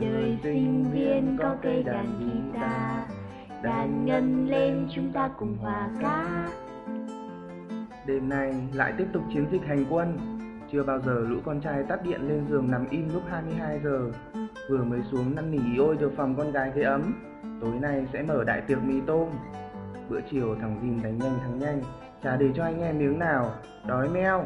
Đời 0.00 0.38
sinh 0.42 0.84
viên 0.92 1.36
có 1.38 1.56
cây 1.62 1.82
đàn 1.82 2.06
guitar, 2.18 3.10
đàn 3.62 4.04
ngân 4.04 4.48
lên 4.48 4.88
chúng 4.94 5.12
ta 5.12 5.30
cùng 5.38 5.56
hòa 5.58 5.88
ca. 6.00 6.48
Đêm 8.06 8.28
nay 8.28 8.54
lại 8.72 8.92
tiếp 8.98 9.06
tục 9.12 9.22
chiến 9.32 9.46
dịch 9.52 9.62
hành 9.66 9.84
quân. 9.90 10.18
Chưa 10.72 10.82
bao 10.82 11.00
giờ 11.00 11.26
lũ 11.28 11.36
con 11.44 11.60
trai 11.60 11.82
tắt 11.82 12.04
điện 12.04 12.28
lên 12.28 12.46
giường 12.48 12.70
nằm 12.70 12.88
im 12.90 13.08
lúc 13.12 13.22
22 13.30 13.80
giờ. 13.84 14.10
Vừa 14.70 14.84
mới 14.84 15.00
xuống 15.10 15.34
năn 15.34 15.50
nỉ 15.50 15.78
ôi 15.78 15.96
được 16.00 16.12
phòng 16.16 16.34
con 16.36 16.52
gái 16.52 16.70
thấy 16.74 16.82
ấm. 16.82 17.14
Tối 17.60 17.74
nay 17.80 18.06
sẽ 18.12 18.22
mở 18.22 18.44
đại 18.44 18.60
tiệc 18.60 18.78
mì 18.82 19.00
tôm. 19.06 19.28
Bữa 20.08 20.20
chiều 20.30 20.56
thằng 20.60 20.78
Dìn 20.82 21.02
đánh 21.02 21.18
nhanh 21.18 21.38
thắng 21.42 21.58
nhanh, 21.58 21.82
chả 22.22 22.36
để 22.36 22.46
cho 22.54 22.64
anh 22.64 22.80
em 22.80 22.98
miếng 22.98 23.18
nào, 23.18 23.50
đói 23.86 24.08
meo. 24.08 24.44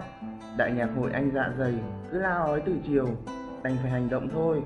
Đại 0.57 0.73
nhạc 0.73 0.89
hội 0.97 1.11
anh 1.13 1.31
dạ 1.35 1.51
dày, 1.59 1.75
cứ 2.11 2.19
la 2.19 2.35
ói 2.35 2.63
từ 2.67 2.77
chiều, 2.87 3.07
đành 3.63 3.77
phải 3.83 3.91
hành 3.91 4.09
động 4.11 4.29
thôi. 4.33 4.63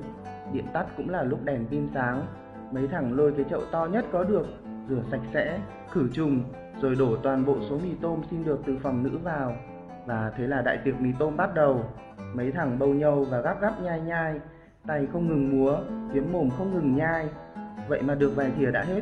Điện 0.55 0.65
tắt 0.73 0.87
cũng 0.97 1.11
là 1.11 1.23
lúc 1.23 1.45
đèn 1.45 1.67
pin 1.71 1.89
sáng, 1.95 2.27
mấy 2.73 2.89
thằng 2.89 3.13
lôi 3.17 3.33
cái 3.37 3.45
chậu 3.51 3.61
to 3.73 3.87
nhất 3.87 4.05
có 4.13 4.25
được, 4.25 4.47
rửa 4.89 5.03
sạch 5.11 5.21
sẽ, 5.35 5.61
khử 5.91 6.09
trùng, 6.13 6.43
rồi 6.81 6.95
đổ 6.95 7.17
toàn 7.17 7.45
bộ 7.45 7.57
số 7.71 7.79
mì 7.79 7.95
tôm 8.03 8.23
xin 8.31 8.45
được 8.45 8.61
từ 8.67 8.77
phòng 8.83 9.03
nữ 9.03 9.19
vào. 9.25 9.57
Và 10.07 10.33
thế 10.37 10.47
là 10.47 10.63
đại 10.63 10.79
tiệc 10.85 11.01
mì 11.01 11.09
tôm 11.19 11.37
bắt 11.37 11.55
đầu. 11.55 11.85
Mấy 12.35 12.53
thằng 12.53 12.79
bâu 12.79 12.89
nhâu 12.89 13.25
và 13.25 13.41
gắp 13.41 13.61
gắp 13.61 13.83
nhai 13.83 14.01
nhai, 14.01 14.41
tay 14.87 15.07
không 15.13 15.29
ngừng 15.29 15.61
múa, 15.61 15.77
kiếm 16.13 16.33
mồm 16.33 16.51
không 16.51 16.75
ngừng 16.75 16.97
nhai. 16.97 17.29
Vậy 17.89 18.03
mà 18.03 18.15
được 18.15 18.37
vài 18.37 18.51
thìa 18.59 18.71
đã 18.71 18.83
hết. 18.83 19.01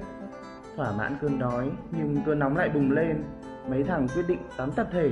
Thỏa 0.76 0.92
mãn 0.92 1.12
cơn 1.20 1.38
đói, 1.38 1.70
nhưng 1.90 2.16
cơn 2.26 2.38
nóng 2.38 2.56
lại 2.56 2.68
bùng 2.68 2.90
lên. 2.90 3.24
Mấy 3.68 3.82
thằng 3.82 4.06
quyết 4.14 4.24
định 4.28 4.40
tắm 4.56 4.70
tập 4.76 4.86
thể, 4.92 5.10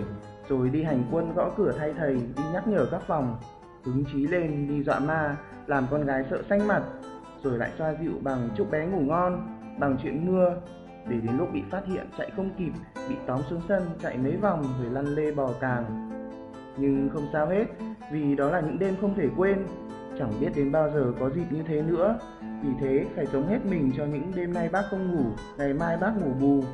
rồi 0.49 0.69
đi 0.69 0.83
hành 0.83 1.05
quân 1.13 1.33
gõ 1.35 1.51
cửa 1.57 1.73
thay 1.79 1.95
thầy, 1.99 2.15
đi 2.15 2.43
nhắc 2.53 2.69
nhở 2.69 2.87
các 2.91 3.03
phòng. 3.03 3.37
Hứng 3.85 4.05
chí 4.13 4.27
lên 4.27 4.69
đi 4.69 4.83
dọa 4.83 4.99
ma, 4.99 5.37
làm 5.67 5.87
con 5.91 6.07
gái 6.07 6.25
sợ 6.31 6.43
xanh 6.49 6.67
mặt, 6.67 6.83
rồi 7.43 7.59
lại 7.59 7.71
xoa 7.79 7.95
dịu 8.03 8.13
bằng 8.23 8.49
chúc 8.57 8.71
bé 8.71 8.87
ngủ 8.87 9.01
ngon, 9.01 9.59
bằng 9.79 9.97
chuyện 10.03 10.27
mưa, 10.27 10.57
để 11.09 11.17
đến 11.17 11.37
lúc 11.39 11.49
bị 11.53 11.63
phát 11.71 11.87
hiện 11.87 12.07
chạy 12.19 12.31
không 12.37 12.51
kịp, 12.59 12.73
bị 13.09 13.15
tóm 13.27 13.41
xuống 13.51 13.61
sân 13.69 13.83
chạy 14.03 14.19
mấy 14.19 14.37
vòng 14.37 14.65
rồi 14.83 14.91
lăn 14.91 15.07
lê 15.07 15.33
bò 15.33 15.51
càng. 15.61 16.11
Nhưng 16.77 17.09
không 17.13 17.27
sao 17.33 17.47
hết, 17.47 17.65
vì 18.13 18.35
đó 18.35 18.51
là 18.51 18.61
những 18.61 18.79
đêm 18.79 18.95
không 19.01 19.15
thể 19.15 19.29
quên, 19.37 19.67
chẳng 20.19 20.33
biết 20.41 20.51
đến 20.57 20.73
bao 20.73 20.91
giờ 20.91 21.13
có 21.21 21.31
dịp 21.31 21.47
như 21.51 21.63
thế 21.63 21.83
nữa. 21.83 22.19
Vì 22.63 22.71
thế 22.81 23.07
phải 23.17 23.27
sống 23.27 23.49
hết 23.49 23.59
mình 23.71 23.93
cho 23.97 24.05
những 24.05 24.33
đêm 24.35 24.53
nay 24.55 24.69
bác 24.73 24.83
không 24.91 25.11
ngủ, 25.11 25.31
ngày 25.59 25.75
mai 25.75 25.97
bác 25.97 26.13
ngủ 26.17 26.33
bù. 26.41 26.65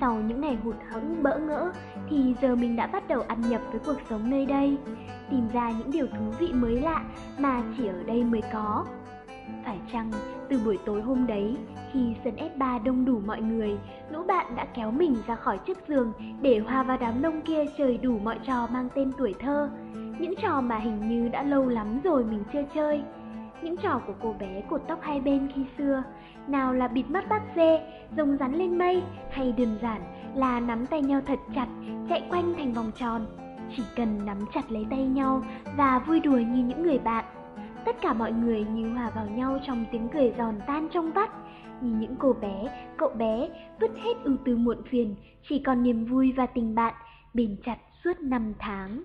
Sau 0.00 0.14
những 0.14 0.40
ngày 0.40 0.58
hụt 0.64 0.76
hẫng 0.90 1.22
bỡ 1.22 1.38
ngỡ 1.38 1.72
thì 2.10 2.34
giờ 2.42 2.56
mình 2.56 2.76
đã 2.76 2.86
bắt 2.86 3.08
đầu 3.08 3.22
ăn 3.28 3.40
nhập 3.50 3.60
với 3.70 3.80
cuộc 3.86 4.00
sống 4.10 4.30
nơi 4.30 4.46
đây, 4.46 4.76
tìm 5.30 5.48
ra 5.52 5.70
những 5.70 5.90
điều 5.90 6.06
thú 6.06 6.24
vị 6.38 6.52
mới 6.52 6.80
lạ 6.80 7.04
mà 7.38 7.62
chỉ 7.76 7.86
ở 7.86 8.02
đây 8.02 8.24
mới 8.24 8.42
có. 8.52 8.84
Phải 9.64 9.78
chăng 9.92 10.10
từ 10.48 10.60
buổi 10.64 10.78
tối 10.84 11.02
hôm 11.02 11.26
đấy, 11.26 11.56
khi 11.92 12.16
sân 12.24 12.34
F3 12.36 12.82
đông 12.82 13.04
đủ 13.04 13.20
mọi 13.26 13.40
người, 13.40 13.78
lũ 14.10 14.22
bạn 14.28 14.46
đã 14.56 14.66
kéo 14.74 14.90
mình 14.90 15.16
ra 15.26 15.34
khỏi 15.34 15.58
chiếc 15.58 15.78
giường 15.88 16.12
để 16.42 16.58
hòa 16.58 16.82
vào 16.82 16.96
đám 17.00 17.22
đông 17.22 17.40
kia 17.40 17.64
chơi 17.78 17.98
đủ 17.98 18.18
mọi 18.18 18.38
trò 18.46 18.66
mang 18.72 18.88
tên 18.94 19.12
tuổi 19.18 19.34
thơ. 19.40 19.70
Những 20.18 20.34
trò 20.42 20.60
mà 20.60 20.78
hình 20.78 21.08
như 21.08 21.28
đã 21.28 21.42
lâu 21.42 21.68
lắm 21.68 22.00
rồi 22.04 22.24
mình 22.24 22.42
chưa 22.52 22.62
chơi. 22.74 23.02
Những 23.62 23.76
trò 23.76 24.00
của 24.06 24.14
cô 24.22 24.34
bé 24.40 24.62
cột 24.70 24.82
tóc 24.88 24.98
hai 25.02 25.20
bên 25.20 25.48
khi 25.54 25.64
xưa, 25.78 26.02
nào 26.48 26.72
là 26.72 26.88
bịt 26.88 27.04
mắt 27.10 27.28
bắt 27.28 27.42
dê, 27.56 27.80
rồng 28.16 28.36
rắn 28.36 28.54
lên 28.54 28.78
mây, 28.78 29.02
hay 29.30 29.52
đơn 29.52 29.78
giản 29.82 30.00
là 30.34 30.60
nắm 30.60 30.86
tay 30.86 31.02
nhau 31.02 31.20
thật 31.26 31.38
chặt, 31.54 31.66
chạy 32.08 32.22
quanh 32.30 32.54
thành 32.56 32.72
vòng 32.72 32.90
tròn. 32.98 33.26
Chỉ 33.76 33.82
cần 33.96 34.26
nắm 34.26 34.38
chặt 34.54 34.70
lấy 34.70 34.86
tay 34.90 35.06
nhau 35.06 35.42
và 35.76 35.98
vui 35.98 36.20
đùa 36.20 36.38
như 36.38 36.64
những 36.64 36.82
người 36.82 36.98
bạn 36.98 37.24
tất 37.88 37.96
cả 38.02 38.12
mọi 38.12 38.32
người 38.32 38.64
như 38.64 38.90
hòa 38.90 39.10
vào 39.14 39.26
nhau 39.26 39.58
trong 39.66 39.84
tiếng 39.92 40.08
cười 40.08 40.34
giòn 40.38 40.54
tan 40.66 40.88
trong 40.92 41.12
vắt 41.12 41.30
như 41.80 41.96
những 42.00 42.16
cô 42.18 42.32
bé 42.32 42.82
cậu 42.96 43.08
bé 43.08 43.48
vứt 43.80 43.90
hết 44.04 44.14
ưu 44.24 44.36
tư 44.44 44.56
muộn 44.56 44.82
phiền 44.90 45.16
chỉ 45.48 45.58
còn 45.58 45.82
niềm 45.82 46.04
vui 46.04 46.32
và 46.32 46.46
tình 46.46 46.74
bạn 46.74 46.94
bền 47.34 47.56
chặt 47.64 47.78
suốt 48.04 48.20
năm 48.20 48.52
tháng 48.58 49.02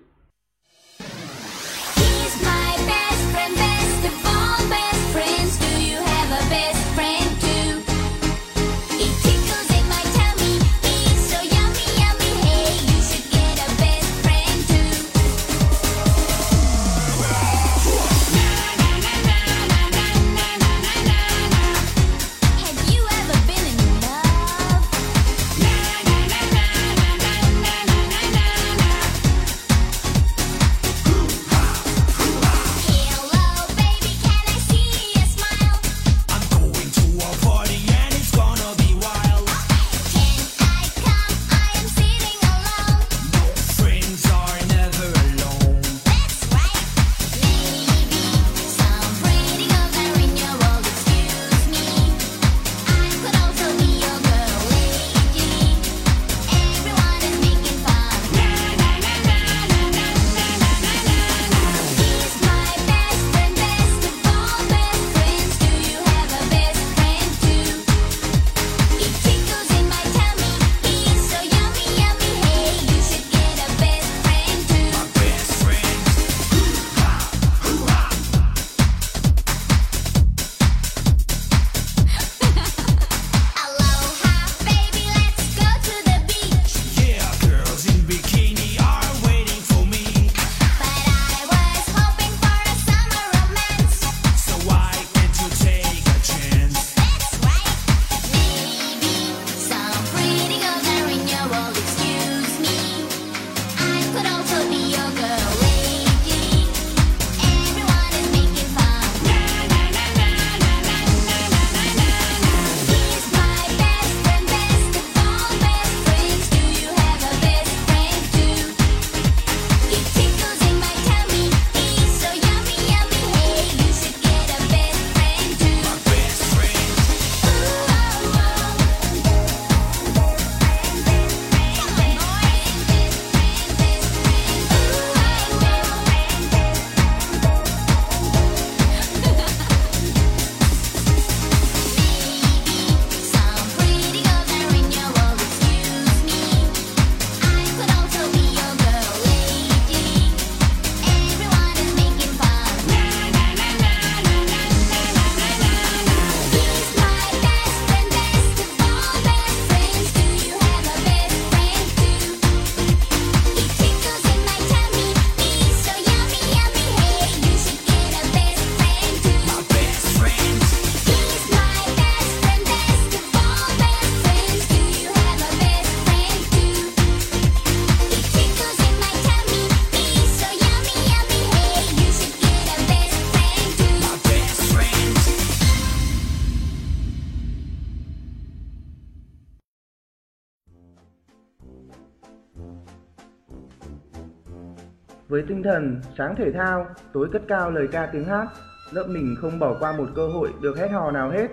Với 195.34 195.44
tinh 195.48 195.62
thần 195.62 196.00
sáng 196.18 196.34
thể 196.38 196.52
thao, 196.52 196.86
tối 197.12 197.28
cất 197.32 197.42
cao 197.48 197.70
lời 197.70 197.88
ca 197.92 198.06
tiếng 198.06 198.24
hát, 198.24 198.46
lớp 198.90 199.06
mình 199.08 199.36
không 199.40 199.58
bỏ 199.58 199.76
qua 199.80 199.92
một 199.92 200.08
cơ 200.14 200.28
hội 200.28 200.48
được 200.62 200.78
hét 200.78 200.88
hò 200.88 201.10
nào 201.10 201.30
hết. 201.30 201.48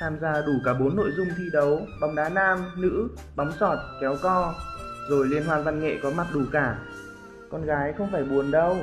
Tham 0.00 0.18
gia 0.20 0.32
đủ 0.32 0.52
cả 0.64 0.74
bốn 0.74 0.96
nội 0.96 1.10
dung 1.16 1.28
thi 1.38 1.44
đấu, 1.52 1.80
bóng 2.00 2.14
đá 2.14 2.28
nam, 2.28 2.58
nữ, 2.76 3.08
bóng 3.36 3.52
sọt, 3.60 3.78
kéo 4.00 4.16
co, 4.22 4.54
rồi 5.10 5.26
liên 5.26 5.44
hoan 5.44 5.64
văn 5.64 5.80
nghệ 5.80 5.98
có 6.02 6.10
mặt 6.16 6.26
đủ 6.34 6.40
cả. 6.52 6.78
Con 7.50 7.64
gái 7.64 7.92
không 7.98 8.08
phải 8.12 8.24
buồn 8.24 8.50
đâu, 8.50 8.76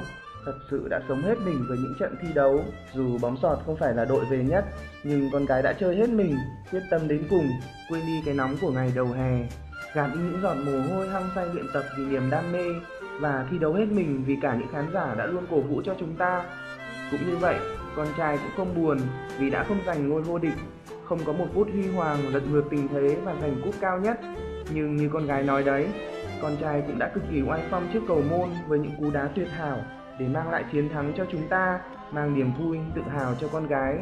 thật 0.45 0.55
sự 0.71 0.87
đã 0.89 1.01
sống 1.07 1.21
hết 1.21 1.35
mình 1.45 1.65
với 1.67 1.77
những 1.77 1.95
trận 1.99 2.15
thi 2.21 2.27
đấu. 2.35 2.63
Dù 2.93 3.17
bóng 3.21 3.37
sọt 3.41 3.59
không 3.65 3.77
phải 3.77 3.93
là 3.93 4.05
đội 4.05 4.25
về 4.31 4.43
nhất, 4.43 4.65
nhưng 5.03 5.29
con 5.33 5.45
gái 5.45 5.61
đã 5.61 5.73
chơi 5.73 5.95
hết 5.95 6.09
mình, 6.09 6.35
quyết 6.71 6.83
tâm 6.91 7.07
đến 7.07 7.23
cùng, 7.29 7.47
quên 7.89 8.01
đi 8.05 8.21
cái 8.25 8.33
nóng 8.33 8.55
của 8.61 8.71
ngày 8.71 8.91
đầu 8.95 9.05
hè, 9.05 9.47
gạt 9.93 10.07
đi 10.13 10.19
những 10.19 10.41
giọt 10.41 10.55
mồ 10.65 10.95
hôi 10.95 11.07
hăng 11.07 11.29
say 11.35 11.45
luyện 11.53 11.65
tập 11.73 11.83
vì 11.97 12.05
niềm 12.05 12.29
đam 12.29 12.51
mê 12.51 12.65
và 13.21 13.45
thi 13.51 13.57
đấu 13.60 13.73
hết 13.73 13.86
mình 13.91 14.23
vì 14.25 14.38
cả 14.41 14.55
những 14.55 14.67
khán 14.71 14.86
giả 14.93 15.15
đã 15.17 15.25
luôn 15.25 15.45
cổ 15.51 15.60
vũ 15.60 15.81
cho 15.86 15.95
chúng 15.99 16.15
ta. 16.15 16.43
Cũng 17.12 17.19
như 17.29 17.38
vậy, 17.38 17.55
con 17.95 18.07
trai 18.17 18.38
cũng 18.38 18.51
không 18.57 18.75
buồn 18.75 18.97
vì 19.38 19.49
đã 19.49 19.63
không 19.63 19.77
giành 19.86 20.10
ngôi 20.10 20.21
vô 20.21 20.38
địch, 20.38 20.53
không 21.03 21.19
có 21.25 21.34
một 21.34 21.45
phút 21.53 21.67
huy 21.73 21.88
hoàng 21.88 22.17
lật 22.34 22.41
ngược 22.51 22.63
tình 22.69 22.88
thế 22.88 23.17
và 23.23 23.36
giành 23.41 23.62
cúp 23.63 23.75
cao 23.81 23.99
nhất. 23.99 24.19
Nhưng 24.73 24.95
như 24.95 25.10
con 25.13 25.25
gái 25.25 25.43
nói 25.43 25.63
đấy, 25.63 25.88
con 26.41 26.57
trai 26.62 26.84
cũng 26.88 26.99
đã 26.99 27.12
cực 27.13 27.23
kỳ 27.31 27.41
oai 27.41 27.62
phong 27.69 27.88
trước 27.93 27.99
cầu 28.07 28.23
môn 28.29 28.49
với 28.67 28.79
những 28.79 28.91
cú 28.99 29.12
đá 29.12 29.29
tuyệt 29.36 29.47
hảo 29.51 29.77
để 30.19 30.27
mang 30.27 30.49
lại 30.49 30.63
chiến 30.71 30.89
thắng 30.89 31.13
cho 31.17 31.25
chúng 31.31 31.47
ta, 31.47 31.79
mang 32.12 32.36
niềm 32.36 32.51
vui, 32.60 32.79
tự 32.95 33.01
hào 33.01 33.36
cho 33.39 33.47
con 33.47 33.67
gái. 33.67 33.97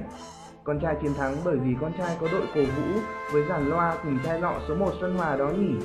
Con 0.64 0.80
trai 0.80 0.96
chiến 1.02 1.14
thắng 1.14 1.36
bởi 1.46 1.58
vì 1.58 1.76
con 1.82 1.92
trai 1.98 2.18
có 2.22 2.28
đội 2.32 2.48
cổ 2.56 2.62
vũ 2.62 3.00
với 3.34 3.44
giàn 3.50 3.70
loa 3.70 3.96
cùng 4.04 4.20
chai 4.26 4.40
lọ 4.40 4.54
số 4.68 4.76
1 4.76 4.92
Xuân 5.00 5.18
Hòa 5.18 5.36
đó 5.38 5.50
nhỉ. 5.50 5.76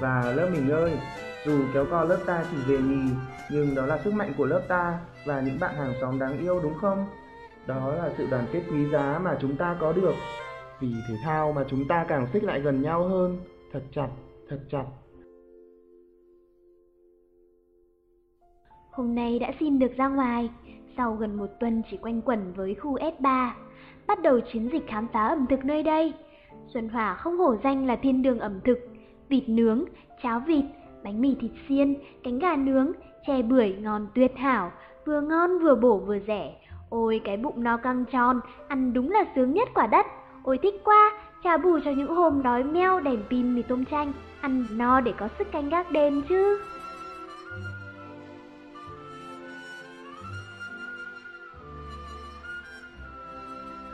Và 0.00 0.32
lớp 0.36 0.48
mình 0.52 0.70
ơi, 0.70 0.98
dù 1.46 1.64
kéo 1.74 1.86
co 1.90 2.04
lớp 2.04 2.18
ta 2.26 2.44
chỉ 2.50 2.56
về 2.66 2.78
nhì, 2.78 3.10
nhưng 3.50 3.74
đó 3.74 3.86
là 3.86 3.98
sức 4.04 4.14
mạnh 4.14 4.32
của 4.38 4.46
lớp 4.46 4.62
ta 4.68 4.98
và 5.26 5.40
những 5.40 5.60
bạn 5.60 5.74
hàng 5.74 5.94
xóm 6.00 6.18
đáng 6.18 6.38
yêu 6.38 6.60
đúng 6.62 6.74
không? 6.74 7.06
Đó 7.66 7.94
là 7.94 8.12
sự 8.18 8.26
đoàn 8.30 8.46
kết 8.52 8.62
quý 8.70 8.90
giá 8.92 9.20
mà 9.24 9.38
chúng 9.40 9.56
ta 9.56 9.76
có 9.80 9.92
được. 9.92 10.14
Vì 10.80 10.88
thể 11.08 11.14
thao 11.24 11.52
mà 11.52 11.64
chúng 11.68 11.88
ta 11.88 12.04
càng 12.08 12.26
xích 12.32 12.44
lại 12.44 12.60
gần 12.60 12.82
nhau 12.82 13.08
hơn, 13.08 13.38
thật 13.72 13.82
chặt, 13.94 14.08
thật 14.48 14.60
chặt. 14.70 14.84
Hôm 18.90 19.14
nay 19.14 19.38
đã 19.38 19.52
xin 19.60 19.78
được 19.78 19.96
ra 19.96 20.08
ngoài, 20.08 20.50
sau 20.96 21.14
gần 21.14 21.36
một 21.36 21.50
tuần 21.60 21.82
chỉ 21.90 21.96
quanh 21.96 22.22
quẩn 22.22 22.52
với 22.52 22.74
khu 22.74 22.98
S3, 22.98 23.50
bắt 24.06 24.22
đầu 24.22 24.40
chiến 24.52 24.68
dịch 24.72 24.86
khám 24.88 25.06
phá 25.12 25.26
ẩm 25.26 25.46
thực 25.50 25.64
nơi 25.64 25.82
đây. 25.82 26.12
Xuân 26.74 26.88
Hòa 26.88 27.14
không 27.14 27.38
hổ 27.38 27.56
danh 27.64 27.86
là 27.86 27.96
thiên 27.96 28.22
đường 28.22 28.38
ẩm 28.38 28.60
thực, 28.64 28.78
vịt 29.28 29.48
nướng, 29.48 29.84
cháo 30.22 30.40
vịt, 30.46 30.64
bánh 31.06 31.20
mì 31.20 31.36
thịt 31.40 31.50
xiên, 31.68 31.94
cánh 32.24 32.38
gà 32.38 32.56
nướng, 32.56 32.92
chè 33.26 33.42
bưởi 33.42 33.76
ngon 33.80 34.06
tuyệt 34.14 34.32
hảo, 34.36 34.72
vừa 35.04 35.20
ngon 35.20 35.58
vừa 35.58 35.74
bổ 35.74 35.98
vừa 35.98 36.18
rẻ. 36.26 36.54
Ôi 36.90 37.20
cái 37.24 37.36
bụng 37.36 37.62
no 37.62 37.76
căng 37.76 38.04
tròn, 38.04 38.40
ăn 38.68 38.92
đúng 38.92 39.10
là 39.10 39.24
sướng 39.34 39.52
nhất 39.52 39.68
quả 39.74 39.86
đất. 39.86 40.06
Ôi 40.42 40.58
thích 40.62 40.74
quá, 40.84 41.12
trả 41.44 41.56
bù 41.56 41.78
cho 41.84 41.90
những 41.90 42.14
hôm 42.14 42.42
đói 42.42 42.64
meo 42.64 43.00
đèn 43.00 43.18
pin 43.30 43.54
mì 43.54 43.62
tôm 43.62 43.84
chanh, 43.84 44.12
ăn 44.40 44.66
no 44.70 45.00
để 45.00 45.12
có 45.18 45.28
sức 45.38 45.52
canh 45.52 45.68
gác 45.68 45.90
đêm 45.90 46.22
chứ. 46.28 46.60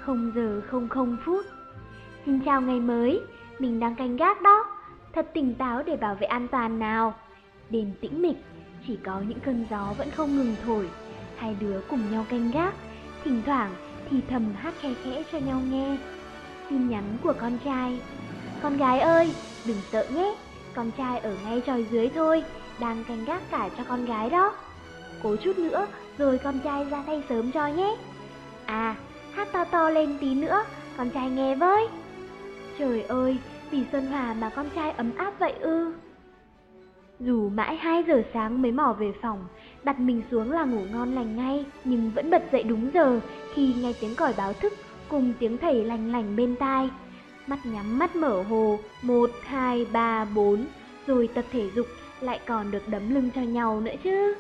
Không 0.01 0.33
giờ 0.35 0.61
không 0.67 0.89
không 0.89 1.17
phút. 1.25 1.47
Xin 2.27 2.41
chào 2.41 2.61
ngày 2.61 2.81
mới, 2.81 3.21
mình 3.59 3.81
đang 3.81 3.95
canh 3.95 4.17
gác 4.17 4.43
đó. 4.43 4.72
Thật 5.15 5.27
tỉnh 5.35 5.55
táo 5.55 5.83
để 5.83 5.97
bảo 5.97 6.15
vệ 6.15 6.27
an 6.27 6.49
toàn 6.49 6.79
nào. 6.79 7.15
Đêm 7.71 7.93
tĩnh 8.01 8.23
mịch, 8.23 8.37
chỉ 8.87 8.99
có 9.05 9.21
những 9.29 9.41
cơn 9.41 9.67
gió 9.71 9.95
vẫn 9.99 10.11
không 10.11 10.37
ngừng 10.37 10.57
thổi. 10.67 10.89
Hai 11.37 11.57
đứa 11.61 11.81
cùng 11.91 12.11
nhau 12.11 12.25
canh 12.31 12.51
gác, 12.51 12.75
thỉnh 13.25 13.43
thoảng 13.47 13.75
thì 14.11 14.21
thầm 14.29 14.55
hát 14.55 14.75
khe 14.81 14.95
khẽ 15.05 15.23
cho 15.33 15.39
nhau 15.39 15.61
nghe. 15.71 15.97
Tin 16.71 16.89
nhắn 16.89 17.05
của 17.23 17.33
con 17.41 17.59
trai. 17.65 18.01
Con 18.63 18.77
gái 18.77 19.01
ơi, 19.01 19.35
đừng 19.67 19.81
sợ 19.93 20.07
nhé, 20.15 20.35
con 20.75 20.91
trai 20.91 21.19
ở 21.19 21.37
ngay 21.45 21.63
tròi 21.67 21.87
dưới 21.91 22.09
thôi, 22.15 22.45
đang 22.81 23.05
canh 23.05 23.25
gác 23.25 23.51
cả 23.51 23.69
cho 23.79 23.85
con 23.89 24.05
gái 24.05 24.31
đó. 24.31 24.55
Cố 25.23 25.37
chút 25.37 25.59
nữa, 25.59 25.87
rồi 26.19 26.39
con 26.39 26.59
trai 26.61 26.85
ra 26.85 27.03
tay 27.07 27.23
sớm 27.29 27.53
cho 27.53 27.67
nhé. 27.67 27.97
À, 28.67 28.97
hát 29.33 29.49
to 29.53 29.65
to 29.65 29.91
lên 29.91 30.19
tí 30.21 30.35
nữa, 30.35 30.65
con 30.97 31.11
trai 31.11 31.31
nghe 31.31 31.55
với. 31.55 31.89
Trời 32.79 33.03
ơi, 33.03 33.39
vì 33.73 33.85
Xuân 33.93 34.07
Hòa 34.07 34.35
mà 34.35 34.49
con 34.49 34.67
trai 34.75 34.91
ấm 34.91 35.11
áp 35.17 35.35
vậy 35.39 35.53
ư. 35.53 35.93
Dù 37.21 37.49
mãi 37.49 37.77
2 37.77 38.05
giờ 38.09 38.23
sáng 38.35 38.63
mới 38.63 38.73
mò 38.73 38.97
về 38.99 39.13
phòng, 39.23 39.45
đặt 39.85 40.01
mình 40.01 40.23
xuống 40.31 40.53
là 40.53 40.65
ngủ 40.65 40.81
ngon 40.93 41.15
lành 41.15 41.37
ngay, 41.37 41.65
nhưng 41.85 42.11
vẫn 42.15 42.31
bật 42.31 42.43
dậy 42.53 42.63
đúng 42.63 42.91
giờ 42.95 43.21
khi 43.55 43.75
nghe 43.75 43.93
tiếng 44.01 44.15
còi 44.15 44.35
báo 44.37 44.53
thức 44.53 44.73
cùng 45.09 45.33
tiếng 45.39 45.59
thầy 45.59 45.85
lành 45.85 46.13
lành 46.13 46.37
bên 46.37 46.57
tai. 46.57 46.91
Mắt 47.47 47.59
nhắm 47.65 47.99
mắt 47.99 48.17
mở 48.17 48.43
hồ, 48.43 48.79
1, 49.03 49.31
2, 49.45 49.87
3, 49.93 50.25
4, 50.25 50.67
rồi 51.07 51.29
tập 51.35 51.45
thể 51.53 51.71
dục 51.75 51.87
lại 52.21 52.41
còn 52.47 52.71
được 52.71 52.89
đấm 52.89 53.15
lưng 53.15 53.31
cho 53.35 53.41
nhau 53.41 53.81
nữa 53.81 53.95
chứ. 54.05 54.35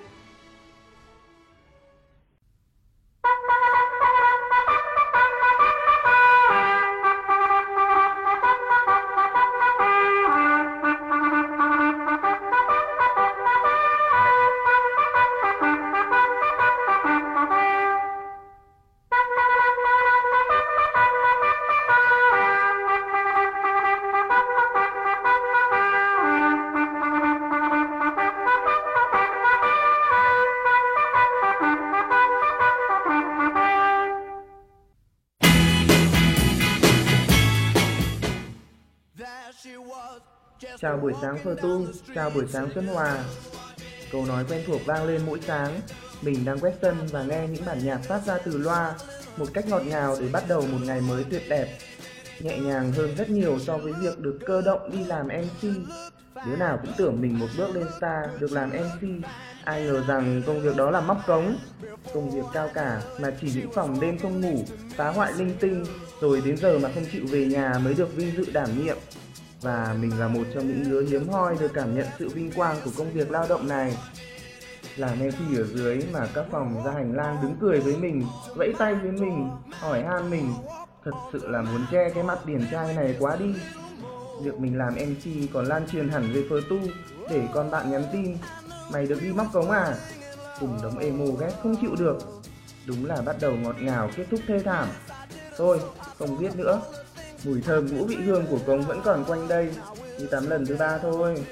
Buổi 41.12 41.20
sáng 41.22 41.38
Phơ 41.44 41.54
Tu, 41.62 41.86
chào 42.14 42.30
buổi 42.30 42.44
sáng 42.52 42.68
Xuân 42.74 42.86
Hòa. 42.86 43.24
Câu 44.12 44.26
nói 44.26 44.44
quen 44.48 44.62
thuộc 44.66 44.80
vang 44.86 45.04
lên 45.04 45.20
mỗi 45.26 45.40
sáng. 45.46 45.80
Mình 46.22 46.44
đang 46.44 46.58
quét 46.58 46.72
sân 46.82 46.96
và 47.10 47.22
nghe 47.22 47.48
những 47.48 47.64
bản 47.66 47.84
nhạc 47.84 47.96
phát 47.96 48.20
ra 48.26 48.38
từ 48.44 48.58
loa, 48.58 48.94
một 49.36 49.46
cách 49.54 49.68
ngọt 49.68 49.82
ngào 49.86 50.16
để 50.20 50.28
bắt 50.32 50.44
đầu 50.48 50.60
một 50.60 50.78
ngày 50.84 51.00
mới 51.00 51.24
tuyệt 51.30 51.42
đẹp. 51.48 51.78
Nhẹ 52.40 52.58
nhàng 52.58 52.92
hơn 52.92 53.14
rất 53.16 53.30
nhiều 53.30 53.58
so 53.58 53.78
với 53.78 53.92
việc 53.92 54.18
được 54.18 54.38
cơ 54.46 54.62
động 54.62 54.90
đi 54.92 55.04
làm 55.04 55.28
MC. 55.28 55.68
Đứa 56.46 56.56
nào 56.56 56.78
cũng 56.82 56.92
tưởng 56.96 57.20
mình 57.20 57.38
một 57.38 57.48
bước 57.58 57.74
lên 57.74 57.86
star 57.98 58.30
được 58.40 58.52
làm 58.52 58.70
MC, 58.70 59.26
ai 59.64 59.82
ngờ 59.82 60.04
rằng 60.08 60.42
công 60.46 60.62
việc 60.62 60.76
đó 60.76 60.90
là 60.90 61.00
móc 61.00 61.26
cống. 61.26 61.56
Công 62.14 62.30
việc 62.30 62.44
cao 62.52 62.70
cả 62.74 63.02
mà 63.20 63.32
chỉ 63.40 63.52
những 63.54 63.72
phòng 63.72 64.00
đêm 64.00 64.18
không 64.18 64.40
ngủ, 64.40 64.64
phá 64.96 65.10
hoại 65.10 65.32
linh 65.32 65.54
tinh, 65.60 65.84
rồi 66.20 66.42
đến 66.44 66.56
giờ 66.56 66.78
mà 66.78 66.90
không 66.94 67.04
chịu 67.12 67.26
về 67.30 67.46
nhà 67.46 67.78
mới 67.84 67.94
được 67.94 68.16
vinh 68.16 68.36
dự 68.36 68.52
đảm 68.52 68.84
nhiệm 68.84 68.96
và 69.62 69.96
mình 70.00 70.18
là 70.18 70.28
một 70.28 70.44
trong 70.54 70.66
những 70.66 70.90
đứa 70.90 71.02
hiếm 71.02 71.28
hoi 71.28 71.56
được 71.60 71.70
cảm 71.74 71.94
nhận 71.94 72.06
sự 72.18 72.28
vinh 72.28 72.52
quang 72.52 72.76
của 72.84 72.90
công 72.98 73.12
việc 73.12 73.30
lao 73.30 73.46
động 73.48 73.68
này. 73.68 73.96
Làm 74.96 75.18
MC 75.18 75.58
ở 75.58 75.64
dưới 75.64 76.02
mà 76.12 76.28
các 76.34 76.44
phòng 76.50 76.84
ra 76.84 76.92
hành 76.92 77.16
lang 77.16 77.38
đứng 77.42 77.56
cười 77.60 77.80
với 77.80 77.96
mình, 77.96 78.26
vẫy 78.56 78.74
tay 78.78 78.94
với 78.94 79.12
mình, 79.12 79.50
hỏi 79.80 80.02
han 80.02 80.30
mình, 80.30 80.54
thật 81.04 81.10
sự 81.32 81.48
là 81.48 81.62
muốn 81.62 81.86
che 81.90 82.10
cái 82.14 82.22
mặt 82.22 82.46
điển 82.46 82.60
trai 82.70 82.94
này 82.94 83.16
quá 83.18 83.36
đi. 83.36 83.54
Việc 84.42 84.54
mình 84.58 84.78
làm 84.78 84.94
MC 84.94 85.52
còn 85.54 85.66
lan 85.66 85.86
truyền 85.92 86.08
hẳn 86.08 86.32
về 86.32 86.44
phơ 86.50 86.60
tu 86.70 86.78
để 87.30 87.48
con 87.54 87.70
bạn 87.70 87.90
nhắn 87.90 88.04
tin, 88.12 88.36
mày 88.92 89.06
được 89.06 89.18
đi 89.22 89.32
móc 89.32 89.46
cống 89.52 89.70
à? 89.70 89.94
Cùng 90.60 90.78
đống 90.82 90.98
emo 90.98 91.24
ghét 91.40 91.52
không 91.62 91.76
chịu 91.80 91.94
được. 91.98 92.18
Đúng 92.86 93.06
là 93.06 93.16
bắt 93.26 93.36
đầu 93.40 93.52
ngọt 93.52 93.76
ngào 93.80 94.10
kết 94.16 94.24
thúc 94.30 94.40
thê 94.46 94.58
thảm. 94.58 94.88
Thôi, 95.56 95.80
không 96.18 96.38
biết 96.38 96.56
nữa, 96.56 96.80
Mùi 97.46 97.60
thơm 97.60 97.86
ngũ 97.86 98.04
vị 98.04 98.16
hương 98.16 98.44
của 98.50 98.58
cống 98.66 98.82
vẫn 98.82 99.00
còn 99.04 99.24
quanh 99.28 99.48
đây. 99.48 99.70
Đi 100.18 100.24
tắm 100.30 100.42
lần 100.50 100.66
thứ 100.66 100.76
ba 100.78 100.98
thôi. 100.98 101.44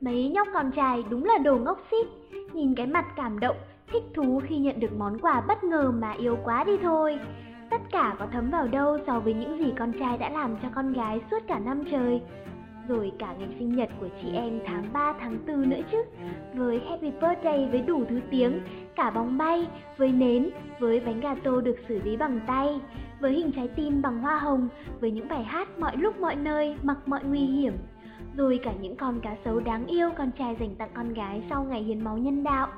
Mấy 0.00 0.28
nhóc 0.28 0.48
con 0.54 0.72
trai 0.76 1.04
đúng 1.10 1.24
là 1.24 1.38
đồ 1.38 1.56
ngốc 1.56 1.78
xít. 1.90 2.06
Nhìn 2.52 2.74
cái 2.74 2.86
mặt 2.86 3.04
cảm 3.16 3.40
động, 3.40 3.56
thích 3.92 4.02
thú 4.14 4.40
khi 4.48 4.56
nhận 4.58 4.80
được 4.80 4.92
món 4.98 5.18
quà 5.18 5.40
bất 5.40 5.64
ngờ 5.64 5.90
mà 5.90 6.12
yêu 6.12 6.38
quá 6.44 6.64
đi 6.64 6.72
thôi. 6.82 7.18
Tất 7.70 7.80
cả 7.92 8.16
có 8.18 8.26
thấm 8.32 8.50
vào 8.50 8.68
đâu 8.68 8.98
so 9.06 9.20
với 9.20 9.34
những 9.34 9.58
gì 9.58 9.72
con 9.78 9.92
trai 10.00 10.18
đã 10.18 10.30
làm 10.30 10.56
cho 10.62 10.68
con 10.74 10.92
gái 10.92 11.20
suốt 11.30 11.38
cả 11.48 11.58
năm 11.58 11.84
trời. 11.90 12.20
Rồi 12.88 13.12
cả 13.18 13.34
ngày 13.38 13.48
sinh 13.58 13.76
nhật 13.76 13.88
của 14.00 14.08
chị 14.22 14.28
em 14.34 14.60
tháng 14.66 14.92
3 14.92 15.14
tháng 15.20 15.38
4 15.46 15.70
nữa 15.70 15.80
chứ. 15.92 16.02
Với 16.54 16.80
Happy 16.88 17.10
Birthday 17.10 17.68
với 17.70 17.80
đủ 17.80 18.04
thứ 18.08 18.20
tiếng 18.30 18.60
Cả 18.96 19.10
bóng 19.10 19.38
bay, 19.38 19.66
với 19.96 20.12
nến, 20.12 20.50
với 20.78 21.00
bánh 21.00 21.20
gà 21.20 21.34
tô 21.44 21.60
được 21.60 21.76
xử 21.88 22.00
lý 22.02 22.16
bằng 22.16 22.40
tay 22.46 22.80
với 23.20 23.32
hình 23.32 23.52
trái 23.52 23.68
tim 23.68 24.02
bằng 24.02 24.18
hoa 24.18 24.38
hồng, 24.38 24.68
với 25.00 25.10
những 25.10 25.28
bài 25.28 25.44
hát 25.44 25.78
mọi 25.78 25.96
lúc 25.96 26.20
mọi 26.20 26.36
nơi, 26.36 26.76
mặc 26.82 26.98
mọi 27.06 27.20
nguy 27.24 27.40
hiểm. 27.40 27.72
Rồi 28.36 28.60
cả 28.62 28.72
những 28.80 28.96
con 28.96 29.20
cá 29.20 29.36
sấu 29.44 29.60
đáng 29.60 29.86
yêu 29.86 30.10
con 30.18 30.30
trai 30.38 30.56
dành 30.60 30.74
tặng 30.74 30.90
con 30.94 31.14
gái 31.14 31.42
sau 31.50 31.64
ngày 31.64 31.82
hiến 31.82 32.04
máu 32.04 32.18
nhân 32.18 32.44
đạo. 32.44 32.68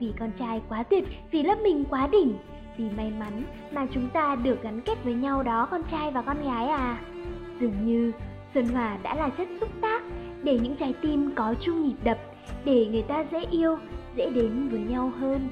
Vì 0.00 0.12
con 0.18 0.30
trai 0.38 0.62
quá 0.68 0.82
tuyệt, 0.82 1.04
vì 1.30 1.42
lớp 1.42 1.58
mình 1.62 1.84
quá 1.90 2.08
đỉnh, 2.12 2.34
vì 2.76 2.90
may 2.96 3.12
mắn 3.18 3.42
mà 3.72 3.86
chúng 3.94 4.08
ta 4.08 4.36
được 4.36 4.62
gắn 4.62 4.80
kết 4.80 5.04
với 5.04 5.14
nhau 5.14 5.42
đó 5.42 5.68
con 5.70 5.82
trai 5.90 6.10
và 6.10 6.22
con 6.22 6.44
gái 6.44 6.66
à. 6.66 7.00
Dường 7.60 7.86
như 7.86 8.12
Xuân 8.54 8.66
Hòa 8.66 8.98
đã 9.02 9.14
là 9.14 9.28
chất 9.28 9.48
xúc 9.60 9.68
tác 9.80 10.02
để 10.42 10.58
những 10.62 10.76
trái 10.76 10.94
tim 11.02 11.30
có 11.34 11.54
chung 11.60 11.82
nhịp 11.82 11.96
đập, 12.04 12.18
để 12.64 12.86
người 12.86 13.02
ta 13.02 13.24
dễ 13.32 13.40
yêu, 13.50 13.78
dễ 14.16 14.30
đến 14.30 14.68
với 14.68 14.80
nhau 14.80 15.12
hơn. 15.20 15.48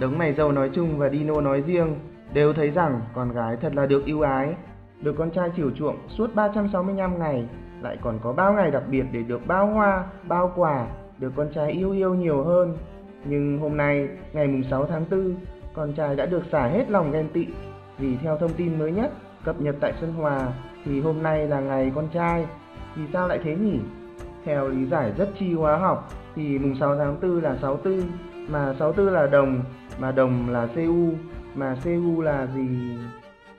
Đấng 0.00 0.18
mày 0.18 0.34
dâu 0.34 0.52
nói 0.52 0.70
chung 0.74 0.98
và 0.98 1.08
Dino 1.08 1.40
nói 1.40 1.62
riêng 1.66 1.94
đều 2.32 2.52
thấy 2.52 2.70
rằng 2.70 3.00
con 3.14 3.32
gái 3.32 3.56
thật 3.60 3.74
là 3.74 3.86
được 3.86 4.04
yêu 4.04 4.20
ái, 4.20 4.54
được 5.00 5.14
con 5.18 5.30
trai 5.30 5.50
chiều 5.56 5.70
chuộng 5.70 5.96
suốt 6.08 6.34
365 6.34 7.18
ngày, 7.18 7.48
lại 7.82 7.96
còn 8.02 8.18
có 8.22 8.32
bao 8.32 8.52
ngày 8.52 8.70
đặc 8.70 8.82
biệt 8.90 9.04
để 9.12 9.22
được 9.22 9.46
bao 9.46 9.66
hoa, 9.66 10.04
bao 10.28 10.52
quà, 10.56 10.86
được 11.18 11.32
con 11.36 11.48
trai 11.54 11.70
yêu 11.70 11.92
yêu 11.92 12.14
nhiều 12.14 12.44
hơn. 12.44 12.76
Nhưng 13.24 13.58
hôm 13.58 13.76
nay, 13.76 14.08
ngày 14.32 14.46
mùng 14.46 14.62
6 14.70 14.86
tháng 14.86 15.04
4, 15.10 15.34
con 15.74 15.92
trai 15.92 16.16
đã 16.16 16.26
được 16.26 16.42
xả 16.52 16.68
hết 16.68 16.90
lòng 16.90 17.12
ghen 17.12 17.28
tị, 17.32 17.46
vì 17.98 18.16
theo 18.16 18.38
thông 18.38 18.52
tin 18.52 18.78
mới 18.78 18.92
nhất 18.92 19.12
cập 19.44 19.60
nhật 19.60 19.76
tại 19.80 19.92
Xuân 20.00 20.12
Hòa 20.12 20.52
thì 20.84 21.00
hôm 21.00 21.22
nay 21.22 21.48
là 21.48 21.60
ngày 21.60 21.92
con 21.94 22.08
trai. 22.08 22.46
Vì 22.96 23.02
sao 23.12 23.28
lại 23.28 23.40
thế 23.44 23.56
nhỉ? 23.56 23.78
Theo 24.44 24.68
lý 24.68 24.86
giải 24.86 25.12
rất 25.18 25.28
chi 25.38 25.54
hóa 25.54 25.76
học 25.76 26.08
thì 26.36 26.58
mùng 26.58 26.76
6 26.80 26.96
tháng 26.96 27.20
4 27.22 27.42
là 27.42 27.56
64, 27.62 28.02
mà 28.48 28.74
64 28.78 29.14
là 29.14 29.26
đồng, 29.26 29.62
mà 29.98 30.12
đồng 30.12 30.50
là 30.50 30.66
CU, 30.74 31.10
mà 31.54 31.76
CU 31.84 32.20
là 32.20 32.46
gì? 32.54 32.96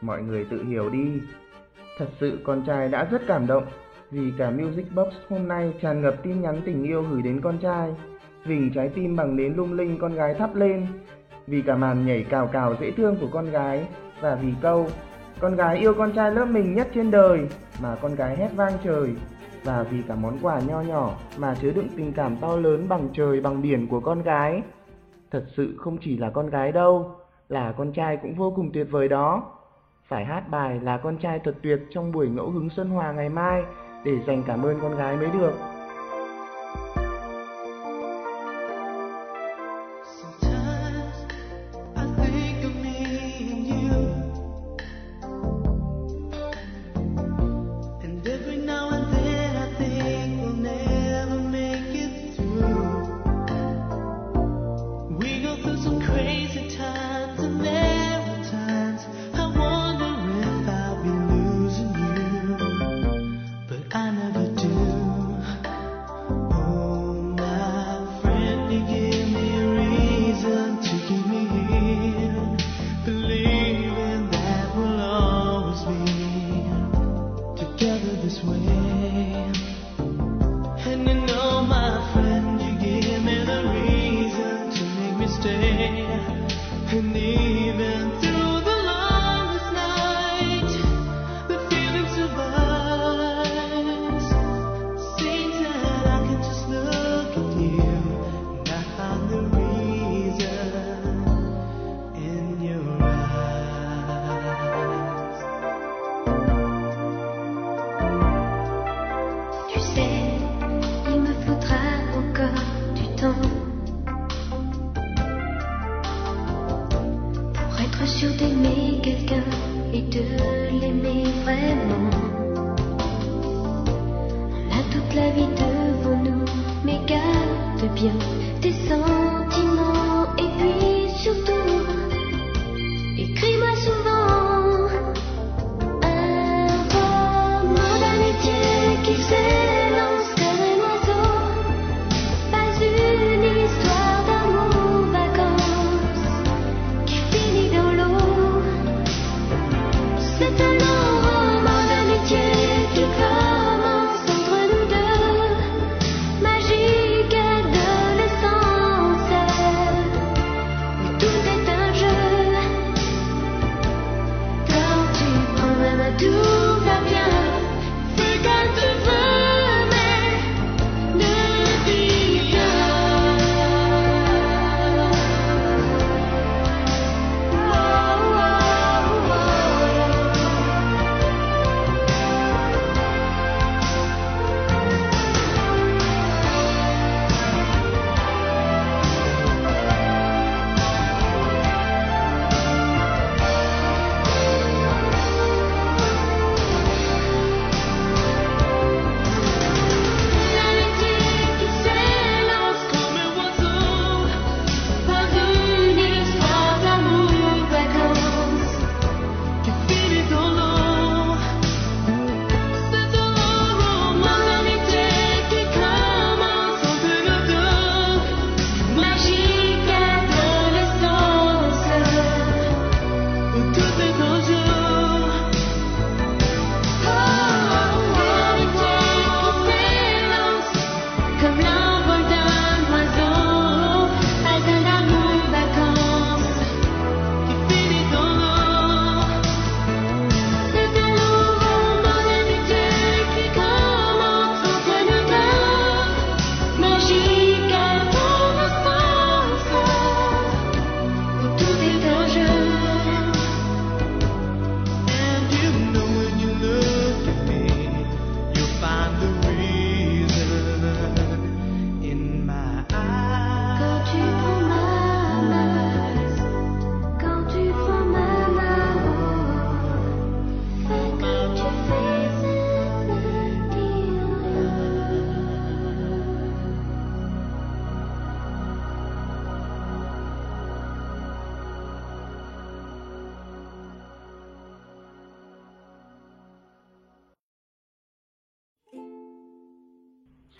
Mọi 0.01 0.21
người 0.21 0.45
tự 0.49 0.63
hiểu 0.63 0.89
đi. 0.89 1.21
Thật 1.97 2.07
sự 2.19 2.39
con 2.43 2.63
trai 2.67 2.87
đã 2.87 3.03
rất 3.11 3.21
cảm 3.27 3.47
động 3.47 3.63
vì 4.11 4.33
cả 4.37 4.49
Music 4.49 4.95
Box 4.95 5.07
hôm 5.29 5.47
nay 5.47 5.73
tràn 5.81 6.01
ngập 6.01 6.23
tin 6.23 6.41
nhắn 6.41 6.61
tình 6.65 6.83
yêu 6.83 7.05
gửi 7.11 7.21
đến 7.21 7.41
con 7.41 7.57
trai. 7.57 7.95
Vỉnh 8.45 8.71
trái 8.73 8.89
tim 8.89 9.15
bằng 9.15 9.35
nến 9.35 9.53
lung 9.53 9.73
linh 9.73 9.97
con 9.99 10.13
gái 10.13 10.33
thắp 10.33 10.55
lên. 10.55 10.87
Vì 11.47 11.61
cả 11.61 11.75
màn 11.75 12.05
nhảy 12.05 12.23
cào 12.23 12.47
cào 12.47 12.75
dễ 12.81 12.91
thương 12.91 13.15
của 13.21 13.27
con 13.31 13.51
gái 13.51 13.87
và 14.21 14.35
vì 14.35 14.53
câu 14.61 14.87
con 15.39 15.55
gái 15.55 15.77
yêu 15.77 15.93
con 15.93 16.11
trai 16.11 16.31
lớp 16.31 16.45
mình 16.45 16.75
nhất 16.75 16.87
trên 16.93 17.11
đời 17.11 17.47
mà 17.81 17.95
con 18.01 18.15
gái 18.15 18.37
hét 18.37 18.49
vang 18.55 18.73
trời 18.83 19.09
và 19.67 19.83
vì 19.83 20.01
cả 20.07 20.15
món 20.15 20.37
quà 20.41 20.59
nho 20.59 20.81
nhỏ 20.81 21.17
mà 21.37 21.55
chứa 21.61 21.71
đựng 21.71 21.87
tình 21.97 22.13
cảm 22.13 22.37
to 22.37 22.55
lớn 22.55 22.89
bằng 22.89 23.09
trời 23.13 23.41
bằng 23.41 23.61
biển 23.61 23.87
của 23.87 23.99
con 23.99 24.21
gái. 24.21 24.61
Thật 25.31 25.45
sự 25.55 25.77
không 25.77 25.97
chỉ 26.01 26.17
là 26.17 26.29
con 26.29 26.49
gái 26.49 26.71
đâu, 26.71 27.15
là 27.49 27.71
con 27.71 27.91
trai 27.91 28.17
cũng 28.17 28.35
vô 28.35 28.53
cùng 28.55 28.71
tuyệt 28.73 28.87
vời 28.91 29.07
đó. 29.07 29.43
Phải 30.07 30.25
hát 30.25 30.49
bài 30.49 30.79
là 30.79 30.97
con 30.97 31.17
trai 31.17 31.39
thật 31.39 31.55
tuyệt 31.63 31.79
trong 31.89 32.11
buổi 32.11 32.29
ngẫu 32.29 32.49
hứng 32.49 32.69
Xuân 32.69 32.89
Hòa 32.89 33.11
ngày 33.11 33.29
mai 33.29 33.63
để 34.03 34.11
dành 34.27 34.43
cảm 34.47 34.65
ơn 34.65 34.79
con 34.81 34.97
gái 34.97 35.17
mới 35.17 35.29
được. 35.33 35.53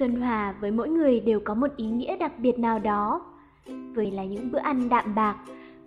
Xuân 0.08 0.22
Hòa 0.22 0.54
với 0.62 0.72
mỗi 0.72 0.90
người 0.90 1.20
đều 1.20 1.40
có 1.40 1.54
một 1.54 1.68
ý 1.78 1.86
nghĩa 1.86 2.18
đặc 2.18 2.32
biệt 2.40 2.60
nào 2.60 2.80
đó. 2.80 3.22
Với 3.94 4.12
là 4.12 4.26
những 4.26 4.52
bữa 4.52 4.60
ăn 4.60 4.90
đạm 4.90 5.16
bạc, 5.16 5.36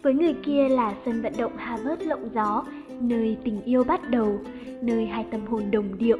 với 0.03 0.15
người 0.15 0.35
kia 0.43 0.69
là 0.69 0.95
sân 1.05 1.23
vận 1.23 1.33
động 1.39 1.57
Harvard 1.57 2.03
lộng 2.03 2.29
gió, 2.35 2.65
nơi 3.01 3.37
tình 3.45 3.63
yêu 3.63 3.85
bắt 3.85 4.11
đầu, 4.11 4.39
nơi 4.83 5.07
hai 5.07 5.27
tâm 5.31 5.47
hồn 5.47 5.63
đồng 5.71 5.99
điệu, 5.99 6.19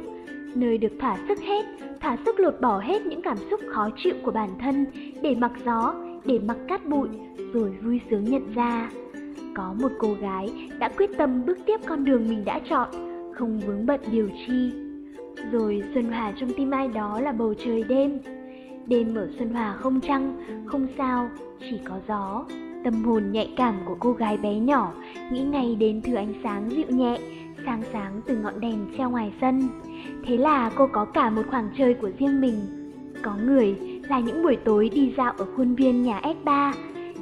nơi 0.55 0.77
được 0.77 0.91
thỏa 0.99 1.17
sức 1.27 1.39
hết, 1.39 1.65
thỏa 2.01 2.17
sức 2.25 2.39
lột 2.39 2.61
bỏ 2.61 2.79
hết 2.79 3.05
những 3.05 3.21
cảm 3.21 3.37
xúc 3.49 3.59
khó 3.67 3.89
chịu 4.03 4.13
của 4.23 4.31
bản 4.31 4.49
thân 4.59 4.85
để 5.21 5.35
mặc 5.35 5.51
gió, 5.65 5.95
để 6.25 6.39
mặc 6.39 6.57
cát 6.67 6.85
bụi, 6.85 7.07
rồi 7.53 7.69
vui 7.69 8.01
sướng 8.09 8.23
nhận 8.23 8.53
ra. 8.53 8.89
Có 9.55 9.75
một 9.81 9.91
cô 9.99 10.13
gái 10.13 10.69
đã 10.79 10.89
quyết 10.97 11.09
tâm 11.17 11.45
bước 11.45 11.57
tiếp 11.65 11.79
con 11.87 12.05
đường 12.05 12.29
mình 12.29 12.45
đã 12.45 12.59
chọn, 12.69 12.89
không 13.33 13.59
vướng 13.59 13.85
bận 13.85 13.99
điều 14.11 14.29
chi. 14.47 14.80
Rồi 15.51 15.83
Xuân 15.93 16.11
Hòa 16.11 16.33
trong 16.39 16.49
tim 16.57 16.71
ai 16.71 16.87
đó 16.87 17.21
là 17.21 17.31
bầu 17.31 17.53
trời 17.65 17.83
đêm. 17.83 18.19
Đêm 18.85 19.15
ở 19.15 19.29
Xuân 19.37 19.53
Hòa 19.53 19.73
không 19.73 20.01
trăng, 20.01 20.43
không 20.65 20.87
sao, 20.97 21.29
chỉ 21.59 21.79
có 21.85 21.95
gió. 22.07 22.45
Tâm 22.83 23.03
hồn 23.03 23.23
nhạy 23.31 23.53
cảm 23.57 23.75
của 23.85 23.95
cô 23.99 24.11
gái 24.11 24.37
bé 24.37 24.55
nhỏ 24.55 24.93
nghĩ 25.31 25.41
ngay 25.41 25.75
đến 25.75 26.01
thứ 26.01 26.15
ánh 26.15 26.33
sáng 26.43 26.69
dịu 26.69 26.87
nhẹ, 26.89 27.17
sáng 27.65 27.81
sáng 27.93 28.21
từ 28.25 28.37
ngọn 28.37 28.59
đèn 28.59 28.85
treo 28.97 29.09
ngoài 29.09 29.33
sân. 29.41 29.67
Thế 30.25 30.37
là 30.37 30.71
cô 30.75 30.87
có 30.87 31.05
cả 31.05 31.29
một 31.29 31.43
khoảng 31.49 31.69
trời 31.77 31.93
của 31.93 32.09
riêng 32.19 32.41
mình. 32.41 32.55
Có 33.21 33.35
người 33.45 33.75
là 34.09 34.19
những 34.19 34.43
buổi 34.43 34.55
tối 34.55 34.89
đi 34.89 35.13
dạo 35.17 35.33
ở 35.37 35.45
khuôn 35.55 35.75
viên 35.75 36.03
nhà 36.03 36.21
S3, 36.23 36.73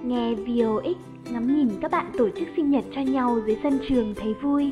nghe 0.04 0.36
VOX 0.36 0.98
ngắm 1.32 1.56
nhìn 1.56 1.69
các 1.82 1.91
bạn 1.91 2.06
tổ 2.17 2.30
chức 2.30 2.48
sinh 2.56 2.72
nhật 2.72 2.84
cho 2.95 3.02
nhau 3.02 3.39
dưới 3.45 3.58
sân 3.63 3.80
trường 3.89 4.13
thấy 4.15 4.34
vui. 4.41 4.72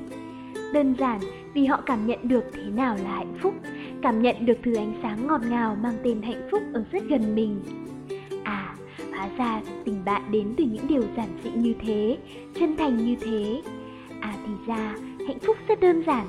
Đơn 0.73 0.95
giản 0.99 1.19
vì 1.57 1.65
họ 1.65 1.81
cảm 1.85 2.07
nhận 2.07 2.27
được 2.27 2.43
thế 2.53 2.63
nào 2.63 2.97
là 3.03 3.15
hạnh 3.15 3.37
phúc, 3.41 3.53
cảm 4.01 4.21
nhận 4.21 4.45
được 4.45 4.57
thứ 4.63 4.75
ánh 4.75 4.93
sáng 5.01 5.27
ngọt 5.27 5.41
ngào 5.49 5.77
mang 5.81 5.97
tên 6.03 6.21
hạnh 6.21 6.47
phúc 6.51 6.61
ở 6.73 6.83
rất 6.91 7.03
gần 7.09 7.35
mình. 7.35 7.59
À, 8.43 8.75
hóa 9.11 9.29
ra 9.37 9.61
tình 9.85 10.05
bạn 10.05 10.31
đến 10.31 10.53
từ 10.57 10.63
những 10.63 10.87
điều 10.87 11.03
giản 11.17 11.27
dị 11.43 11.49
như 11.55 11.73
thế, 11.81 12.17
chân 12.59 12.77
thành 12.77 12.97
như 12.97 13.15
thế. 13.21 13.61
À 14.21 14.35
thì 14.45 14.51
ra, 14.67 14.95
hạnh 15.27 15.39
phúc 15.39 15.57
rất 15.67 15.79
đơn 15.79 16.03
giản. 16.07 16.27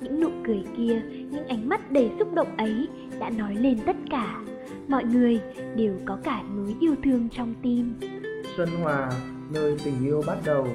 Những 0.00 0.20
nụ 0.20 0.28
cười 0.46 0.64
kia, 0.76 1.02
những 1.30 1.48
ánh 1.48 1.68
mắt 1.68 1.90
đầy 1.92 2.10
xúc 2.18 2.34
động 2.34 2.56
ấy 2.56 2.88
đã 3.20 3.30
nói 3.30 3.54
lên 3.54 3.78
tất 3.86 3.96
cả. 4.10 4.40
Mọi 4.88 5.04
người 5.04 5.40
đều 5.76 5.98
có 6.04 6.18
cả 6.24 6.42
núi 6.56 6.74
yêu 6.80 6.94
thương 7.04 7.28
trong 7.32 7.54
tim. 7.62 7.94
Xuân 8.56 8.68
Hòa, 8.82 9.10
nơi 9.52 9.76
tình 9.84 10.04
yêu 10.04 10.22
bắt 10.26 10.38
đầu 10.44 10.66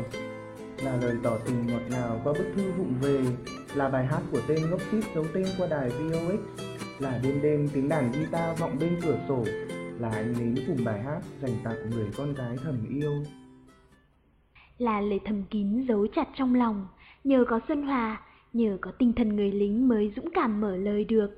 là 0.84 0.98
lời 1.02 1.16
tỏ 1.24 1.38
tình 1.46 1.68
ngọt 1.68 1.82
ngào 1.90 2.22
qua 2.24 2.34
bức 2.34 2.46
thư 2.56 2.72
vụng 2.78 2.94
về 3.02 3.20
là 3.76 3.90
bài 3.90 4.06
hát 4.06 4.22
của 4.32 4.42
tên 4.48 4.70
gốc 4.70 4.82
xít 4.92 5.04
giấu 5.16 5.26
tên 5.34 5.46
qua 5.58 5.68
đài 5.68 5.90
VOX 5.90 6.40
là 7.00 7.20
đêm 7.24 7.42
đêm 7.42 7.70
tiếng 7.74 7.90
đàn 7.90 8.12
guitar 8.12 8.60
vọng 8.60 8.78
bên 8.80 9.00
cửa 9.02 9.20
sổ 9.28 9.46
là 10.00 10.10
ánh 10.10 10.34
nến 10.40 10.56
cùng 10.68 10.86
bài 10.86 11.04
hát 11.04 11.20
dành 11.42 11.54
tặng 11.64 11.90
người 11.90 12.08
con 12.18 12.34
gái 12.34 12.56
thầm 12.64 12.86
yêu 12.90 13.24
là 14.78 15.02
lời 15.02 15.20
thầm 15.26 15.44
kín 15.44 15.86
giấu 15.88 16.08
chặt 16.08 16.28
trong 16.36 16.56
lòng. 16.56 16.88
Nhờ 17.24 17.46
có 17.48 17.60
Xuân 17.68 17.82
Hòa, 17.82 18.22
nhờ 18.54 18.78
có 18.82 18.92
tinh 18.92 19.14
thần 19.14 19.36
người 19.36 19.52
lính 19.52 19.88
mới 19.88 20.14
dũng 20.16 20.30
cảm 20.34 20.62
mở 20.62 20.78
lời 20.78 21.06
được. 21.06 21.30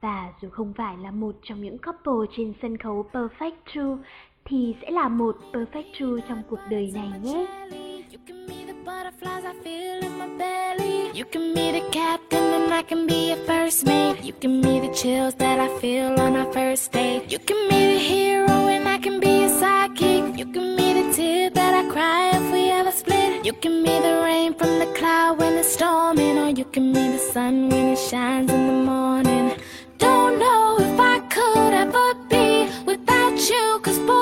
Và 0.00 0.32
dù 0.40 0.48
không 0.50 0.72
phải 0.76 0.98
là 0.98 1.10
một 1.10 1.36
trong 1.42 1.62
những 1.62 1.78
couple 1.78 2.36
trên 2.36 2.52
sân 2.62 2.76
khấu 2.76 3.06
Perfect 3.12 3.56
True, 3.74 4.04
thì 4.48 4.74
sẽ 4.82 4.90
là 4.90 5.08
một 5.08 5.36
Perfect 5.52 5.84
True 5.98 6.22
trong 6.28 6.42
cuộc 6.50 6.58
đời 6.70 6.92
này 6.94 7.10
nhé. 7.22 7.46
You 8.12 8.18
can 8.26 8.46
be 8.46 8.54
the 8.66 8.74
butterflies 8.84 9.44
I 9.44 9.54
feel 9.64 10.02
in 10.02 10.18
my 10.18 10.38
belly. 10.38 11.10
You 11.14 11.24
can 11.32 11.54
be 11.54 11.72
the 11.72 11.80
captain 11.92 12.52
and 12.52 12.72
I 12.72 12.82
can 12.82 13.06
be 13.06 13.30
a 13.30 13.36
first 13.46 13.86
mate. 13.86 14.22
You 14.22 14.32
can 14.40 14.62
be 14.62 14.80
the 14.80 14.94
chills 14.94 15.34
that 15.38 15.58
I 15.58 15.68
feel 15.80 16.20
on 16.20 16.36
our 16.36 16.52
first 16.52 16.92
date. 16.92 17.22
You 17.28 17.38
can 17.38 17.68
be 17.68 17.80
the 17.94 17.98
hero 17.98 18.68
and 18.68 18.88
I 18.88 18.98
can 18.98 19.20
be 19.20 19.44
a 19.44 19.48
sidekick. 19.48 20.38
You 20.38 20.46
can 20.52 20.76
be 20.76 20.92
the 20.92 21.12
tear 21.16 21.50
that 21.50 21.74
I 21.74 21.90
cry 21.92 22.30
if 22.38 22.52
we 22.52 22.70
ever 22.70 22.92
split. 22.92 23.44
You 23.44 23.52
can 23.52 23.82
be 23.82 23.98
the 24.00 24.22
rain 24.24 24.54
from 24.54 24.78
the 24.78 24.86
cloud 24.98 25.38
when 25.38 25.52
it's 25.58 25.72
storming, 25.72 26.38
or 26.38 26.50
you 26.50 26.64
can 26.64 26.92
be 26.92 27.08
the 27.08 27.18
sun 27.18 27.68
when 27.68 27.88
it 27.94 27.98
shines 27.98 28.52
in 28.52 28.66
the 28.66 28.84
morning. 28.92 29.52
Don't 29.98 30.38
know 30.38 30.76
if 30.78 31.00
I 31.00 31.18
could 31.34 31.72
ever 31.72 32.14
be 32.28 32.68
without 32.84 33.36
you, 33.50 33.80
cause 33.82 33.98
boy, 34.00 34.15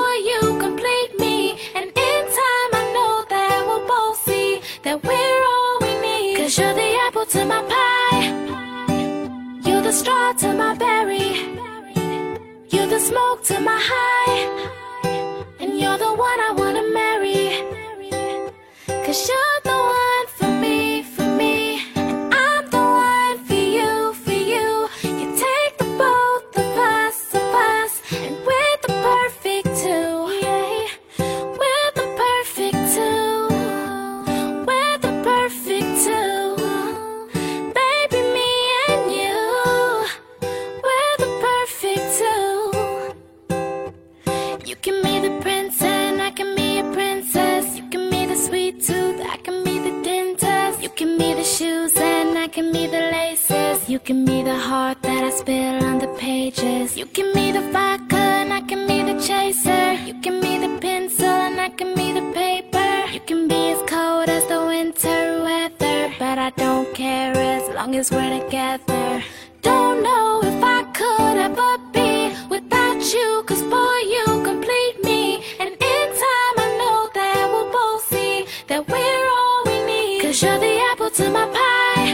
to 81.15 81.29
my 81.29 81.45
pie, 81.47 82.11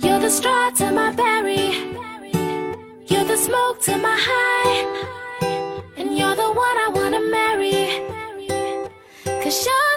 you're 0.00 0.18
the 0.18 0.30
straw 0.30 0.70
to 0.70 0.90
my 0.90 1.12
berry, 1.12 1.66
you're 3.06 3.24
the 3.24 3.36
smoke 3.36 3.78
to 3.82 3.94
my 3.98 4.16
high, 4.18 4.78
and 5.98 6.16
you're 6.16 6.34
the 6.34 6.50
one 6.50 6.76
I 6.86 6.88
wanna 6.94 7.20
marry. 7.20 8.08
Cause 9.42 9.66
you're 9.66 9.87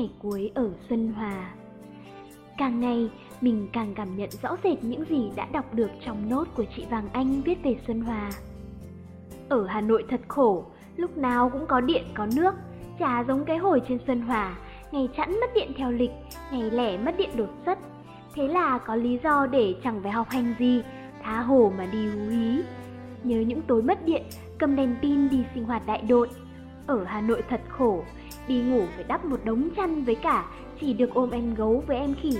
ngày 0.00 0.10
cuối 0.18 0.50
ở 0.54 0.70
Xuân 0.88 1.12
Hòa. 1.12 1.50
Càng 2.58 2.80
ngày, 2.80 3.10
mình 3.40 3.68
càng 3.72 3.94
cảm 3.94 4.16
nhận 4.16 4.30
rõ 4.42 4.56
rệt 4.64 4.84
những 4.84 5.04
gì 5.10 5.30
đã 5.36 5.46
đọc 5.52 5.74
được 5.74 5.90
trong 6.06 6.28
nốt 6.30 6.44
của 6.54 6.64
chị 6.76 6.86
Vàng 6.90 7.08
Anh 7.12 7.42
viết 7.42 7.58
về 7.62 7.76
Xuân 7.86 8.00
Hòa. 8.00 8.30
Ở 9.48 9.66
Hà 9.66 9.80
Nội 9.80 10.04
thật 10.10 10.20
khổ, 10.28 10.64
lúc 10.96 11.16
nào 11.16 11.50
cũng 11.50 11.66
có 11.66 11.80
điện 11.80 12.04
có 12.14 12.26
nước, 12.36 12.54
chả 12.98 13.24
giống 13.28 13.44
cái 13.44 13.58
hồi 13.58 13.82
trên 13.88 13.98
Xuân 14.06 14.20
Hòa, 14.20 14.56
ngày 14.92 15.08
chẵn 15.16 15.30
mất 15.40 15.50
điện 15.54 15.72
theo 15.76 15.90
lịch, 15.90 16.12
ngày 16.52 16.70
lẻ 16.70 16.98
mất 16.98 17.16
điện 17.18 17.30
đột 17.36 17.50
xuất. 17.64 17.78
Thế 18.34 18.48
là 18.48 18.78
có 18.78 18.94
lý 18.94 19.18
do 19.24 19.46
để 19.46 19.74
chẳng 19.84 20.00
phải 20.02 20.12
học 20.12 20.28
hành 20.30 20.54
gì, 20.58 20.82
tha 21.22 21.40
hồ 21.40 21.72
mà 21.78 21.86
đi 21.86 22.08
hú 22.08 22.28
hí. 22.30 22.62
Nhớ 23.24 23.40
những 23.40 23.62
tối 23.62 23.82
mất 23.82 24.04
điện, 24.04 24.22
cầm 24.58 24.76
đèn 24.76 24.96
pin 25.02 25.28
đi 25.28 25.44
sinh 25.54 25.64
hoạt 25.64 25.86
đại 25.86 26.02
đội. 26.08 26.28
Ở 26.86 27.04
Hà 27.04 27.20
Nội 27.20 27.42
thật 27.48 27.60
khổ, 27.68 28.04
đi 28.50 28.60
ngủ 28.60 28.84
phải 28.94 29.04
đắp 29.04 29.24
một 29.24 29.40
đống 29.44 29.68
chăn 29.76 30.04
với 30.04 30.14
cả 30.14 30.44
chỉ 30.80 30.92
được 30.92 31.14
ôm 31.14 31.30
em 31.30 31.54
gấu 31.54 31.84
với 31.86 31.96
em 31.96 32.14
khỉ. 32.22 32.38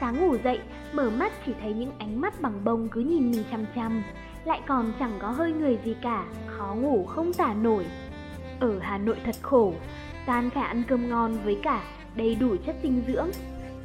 Sáng 0.00 0.20
ngủ 0.20 0.36
dậy, 0.44 0.60
mở 0.92 1.10
mắt 1.10 1.32
chỉ 1.46 1.52
thấy 1.60 1.72
những 1.72 1.92
ánh 1.98 2.20
mắt 2.20 2.40
bằng 2.40 2.64
bông 2.64 2.88
cứ 2.88 3.00
nhìn 3.00 3.30
mình 3.30 3.44
chằm 3.50 3.64
chằm. 3.74 4.02
lại 4.44 4.60
còn 4.66 4.92
chẳng 4.98 5.12
có 5.18 5.30
hơi 5.30 5.52
người 5.52 5.78
gì 5.84 5.96
cả, 6.02 6.24
khó 6.46 6.74
ngủ 6.74 7.06
không 7.06 7.32
tả 7.32 7.54
nổi. 7.54 7.86
Ở 8.60 8.78
Hà 8.80 8.98
Nội 8.98 9.16
thật 9.24 9.34
khổ, 9.42 9.74
gian 10.26 10.50
phải 10.50 10.62
ăn 10.62 10.82
cơm 10.88 11.08
ngon 11.08 11.38
với 11.44 11.58
cả 11.62 11.82
đầy 12.16 12.34
đủ 12.34 12.56
chất 12.66 12.76
dinh 12.82 13.02
dưỡng. 13.06 13.28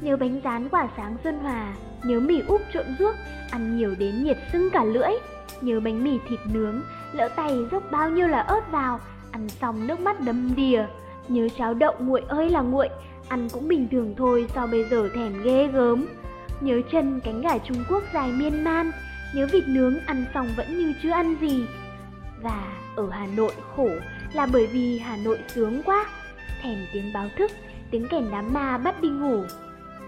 Nhớ 0.00 0.16
bánh 0.16 0.40
rán 0.44 0.68
quả 0.68 0.88
sáng 0.96 1.16
Xuân 1.24 1.38
Hòa, 1.38 1.74
nhớ 2.04 2.20
mì 2.20 2.40
úp 2.40 2.60
trộn 2.74 2.86
ruốc, 2.98 3.14
ăn 3.50 3.76
nhiều 3.76 3.94
đến 3.98 4.24
nhiệt 4.24 4.36
sưng 4.52 4.70
cả 4.70 4.84
lưỡi. 4.84 5.12
Nhớ 5.60 5.80
bánh 5.80 6.04
mì 6.04 6.18
thịt 6.28 6.40
nướng, 6.52 6.82
lỡ 7.12 7.28
tay 7.36 7.56
dốc 7.72 7.82
bao 7.90 8.10
nhiêu 8.10 8.28
là 8.28 8.40
ớt 8.40 8.70
vào, 8.70 9.00
ăn 9.30 9.48
xong 9.48 9.86
nước 9.86 10.00
mắt 10.00 10.20
đầm 10.20 10.54
đìa. 10.56 10.86
Nhớ 11.28 11.48
cháo 11.58 11.74
đậu 11.74 11.94
nguội 11.98 12.22
ơi 12.28 12.50
là 12.50 12.60
nguội, 12.60 12.88
ăn 13.28 13.48
cũng 13.52 13.68
bình 13.68 13.88
thường 13.90 14.14
thôi 14.18 14.46
sao 14.54 14.66
bây 14.66 14.84
giờ 14.84 15.08
thèm 15.14 15.42
ghê 15.42 15.66
gớm. 15.66 16.06
Nhớ 16.60 16.80
chân 16.92 17.20
cánh 17.24 17.40
gà 17.40 17.58
Trung 17.58 17.84
Quốc 17.88 18.02
dài 18.14 18.32
miên 18.32 18.64
man, 18.64 18.90
nhớ 19.34 19.46
vịt 19.52 19.64
nướng 19.68 20.00
ăn 20.06 20.24
xong 20.34 20.48
vẫn 20.56 20.78
như 20.78 20.92
chưa 21.02 21.10
ăn 21.10 21.36
gì. 21.40 21.66
Và 22.42 22.64
ở 22.96 23.08
Hà 23.10 23.26
Nội 23.26 23.52
khổ 23.76 23.88
là 24.32 24.46
bởi 24.52 24.66
vì 24.66 24.98
Hà 24.98 25.16
Nội 25.24 25.38
sướng 25.48 25.82
quá, 25.82 26.06
thèm 26.62 26.78
tiếng 26.92 27.12
báo 27.12 27.28
thức, 27.36 27.50
tiếng 27.90 28.08
kèn 28.08 28.24
đám 28.32 28.54
ma 28.54 28.78
bắt 28.78 29.02
đi 29.02 29.08
ngủ. 29.08 29.42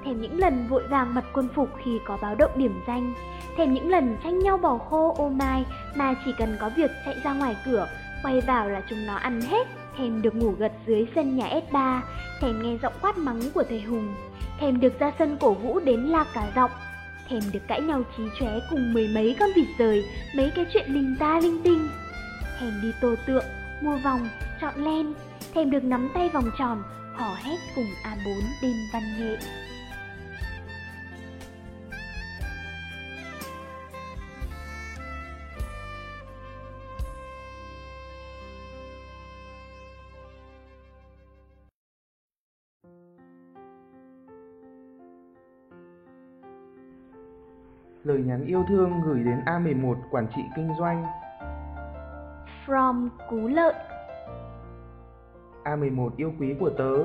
Thèm 0.05 0.21
những 0.21 0.39
lần 0.39 0.66
vội 0.68 0.83
vàng 0.89 1.14
mặc 1.14 1.25
quân 1.33 1.49
phục 1.55 1.68
khi 1.85 1.99
có 2.07 2.18
báo 2.23 2.35
động 2.35 2.51
điểm 2.57 2.81
danh, 2.87 3.14
thèm 3.57 3.75
những 3.75 3.91
lần 3.91 4.16
tranh 4.25 4.39
nhau 4.39 4.59
bỏ 4.59 4.79
khô 4.79 5.14
ô 5.18 5.29
mai 5.29 5.64
mà 5.95 6.14
chỉ 6.25 6.33
cần 6.39 6.57
có 6.61 6.71
việc 6.77 6.91
chạy 7.05 7.16
ra 7.25 7.33
ngoài 7.33 7.57
cửa, 7.66 7.89
quay 8.23 8.41
vào 8.41 8.68
là 8.68 8.83
chúng 8.89 9.07
nó 9.07 9.14
ăn 9.14 9.41
hết. 9.41 9.66
Thèm 10.01 10.23
được 10.23 10.35
ngủ 10.35 10.51
gật 10.51 10.73
dưới 10.87 11.07
sân 11.15 11.37
nhà 11.37 11.61
S3, 11.71 12.01
thèm 12.41 12.63
nghe 12.63 12.79
giọng 12.83 12.93
quát 13.01 13.19
mắng 13.19 13.41
của 13.55 13.65
thầy 13.69 13.81
Hùng, 13.81 14.15
thèm 14.61 14.81
được 14.81 14.99
ra 14.99 15.13
sân 15.19 15.37
cổ 15.41 15.55
vũ 15.55 15.81
đến 15.81 16.01
la 16.01 16.25
cả 16.35 16.53
giọng, 16.57 16.71
thèm 17.29 17.41
được 17.53 17.61
cãi 17.69 17.81
nhau 17.81 18.03
trí 18.17 18.23
chóe 18.39 18.51
cùng 18.71 18.95
mười 18.95 19.09
mấy 19.15 19.37
con 19.41 19.49
vịt 19.57 19.67
rời, 19.79 20.05
mấy 20.37 20.53
cái 20.55 20.67
chuyện 20.73 20.95
linh 20.95 21.17
ta 21.19 21.41
linh 21.41 21.63
tinh. 21.63 21.89
Thèm 22.61 22.71
đi 22.83 22.93
tô 23.01 23.15
tượng, 23.27 23.45
mua 23.83 23.97
vòng, 24.05 24.29
chọn 24.61 24.85
len, 24.85 25.15
thèm 25.55 25.71
được 25.71 25.85
nắm 25.85 26.11
tay 26.15 26.29
vòng 26.29 26.51
tròn, 26.59 26.83
hò 27.17 27.35
hét 27.35 27.59
cùng 27.75 27.89
A4 28.05 28.41
đêm 28.63 28.77
văn 28.93 29.03
nghệ. 29.19 29.37
Lời 48.05 48.19
nhắn 48.19 48.45
yêu 48.45 48.65
thương 48.69 49.01
gửi 49.05 49.23
đến 49.25 49.41
A11 49.47 49.95
quản 50.11 50.27
trị 50.37 50.43
kinh 50.57 50.71
doanh. 50.79 51.07
From 52.67 53.09
Cú 53.31 53.37
Lợn 53.37 53.75
A11 55.65 56.11
yêu 56.17 56.33
quý 56.41 56.55
của 56.61 56.71
tớ, 56.71 57.05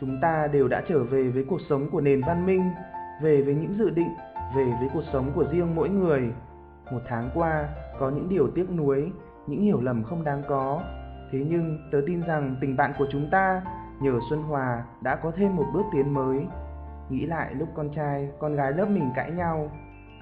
chúng 0.00 0.18
ta 0.22 0.46
đều 0.52 0.68
đã 0.68 0.82
trở 0.88 1.04
về 1.04 1.28
với 1.28 1.44
cuộc 1.48 1.60
sống 1.68 1.90
của 1.90 2.00
nền 2.00 2.20
văn 2.26 2.46
minh, 2.46 2.70
về 3.22 3.42
với 3.42 3.54
những 3.54 3.74
dự 3.78 3.90
định, 3.90 4.14
về 4.56 4.64
với 4.64 4.88
cuộc 4.94 5.02
sống 5.12 5.30
của 5.34 5.44
riêng 5.52 5.74
mỗi 5.74 5.88
người. 5.88 6.32
Một 6.92 7.00
tháng 7.08 7.30
qua, 7.34 7.68
có 7.98 8.10
những 8.10 8.28
điều 8.28 8.50
tiếc 8.54 8.70
nuối, 8.70 9.12
những 9.46 9.62
hiểu 9.62 9.80
lầm 9.80 10.02
không 10.02 10.24
đáng 10.24 10.42
có. 10.48 10.82
Thế 11.32 11.46
nhưng 11.50 11.78
tớ 11.92 11.98
tin 12.06 12.22
rằng 12.26 12.56
tình 12.60 12.76
bạn 12.76 12.92
của 12.98 13.06
chúng 13.10 13.30
ta 13.30 13.62
nhờ 14.00 14.18
Xuân 14.30 14.42
Hòa 14.42 14.84
đã 15.00 15.16
có 15.16 15.32
thêm 15.36 15.56
một 15.56 15.66
bước 15.74 15.84
tiến 15.92 16.14
mới. 16.14 16.46
Nghĩ 17.10 17.26
lại 17.26 17.54
lúc 17.54 17.68
con 17.74 17.88
trai, 17.96 18.28
con 18.38 18.54
gái 18.54 18.72
lớp 18.72 18.86
mình 18.88 19.10
cãi 19.16 19.30
nhau, 19.30 19.70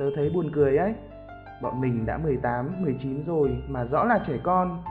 tớ 0.02 0.10
thấy 0.14 0.30
buồn 0.30 0.50
cười 0.52 0.76
ấy. 0.76 0.94
Bọn 1.62 1.80
mình 1.80 2.06
đã 2.06 2.18
18, 2.18 2.82
19 2.82 3.24
rồi 3.26 3.56
mà 3.68 3.84
rõ 3.84 4.04
là 4.04 4.24
trẻ 4.26 4.34
con. 4.42 4.82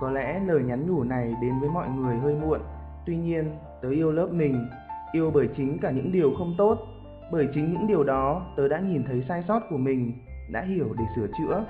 Có 0.00 0.10
lẽ 0.10 0.40
lời 0.46 0.62
nhắn 0.62 0.86
nhủ 0.86 1.04
này 1.04 1.34
đến 1.42 1.60
với 1.60 1.70
mọi 1.70 1.88
người 1.88 2.16
hơi 2.16 2.34
muộn. 2.34 2.60
Tuy 3.06 3.16
nhiên, 3.16 3.50
tớ 3.82 3.88
yêu 3.88 4.12
lớp 4.12 4.28
mình, 4.32 4.68
yêu 5.12 5.30
bởi 5.34 5.48
chính 5.56 5.78
cả 5.78 5.90
những 5.90 6.12
điều 6.12 6.30
không 6.38 6.54
tốt. 6.58 6.78
Bởi 7.32 7.48
chính 7.54 7.72
những 7.72 7.86
điều 7.86 8.04
đó, 8.04 8.46
tớ 8.56 8.68
đã 8.68 8.80
nhìn 8.80 9.04
thấy 9.04 9.24
sai 9.28 9.44
sót 9.48 9.60
của 9.70 9.76
mình, 9.76 10.12
đã 10.52 10.60
hiểu 10.60 10.86
để 10.98 11.04
sửa 11.16 11.26
chữa. 11.38 11.64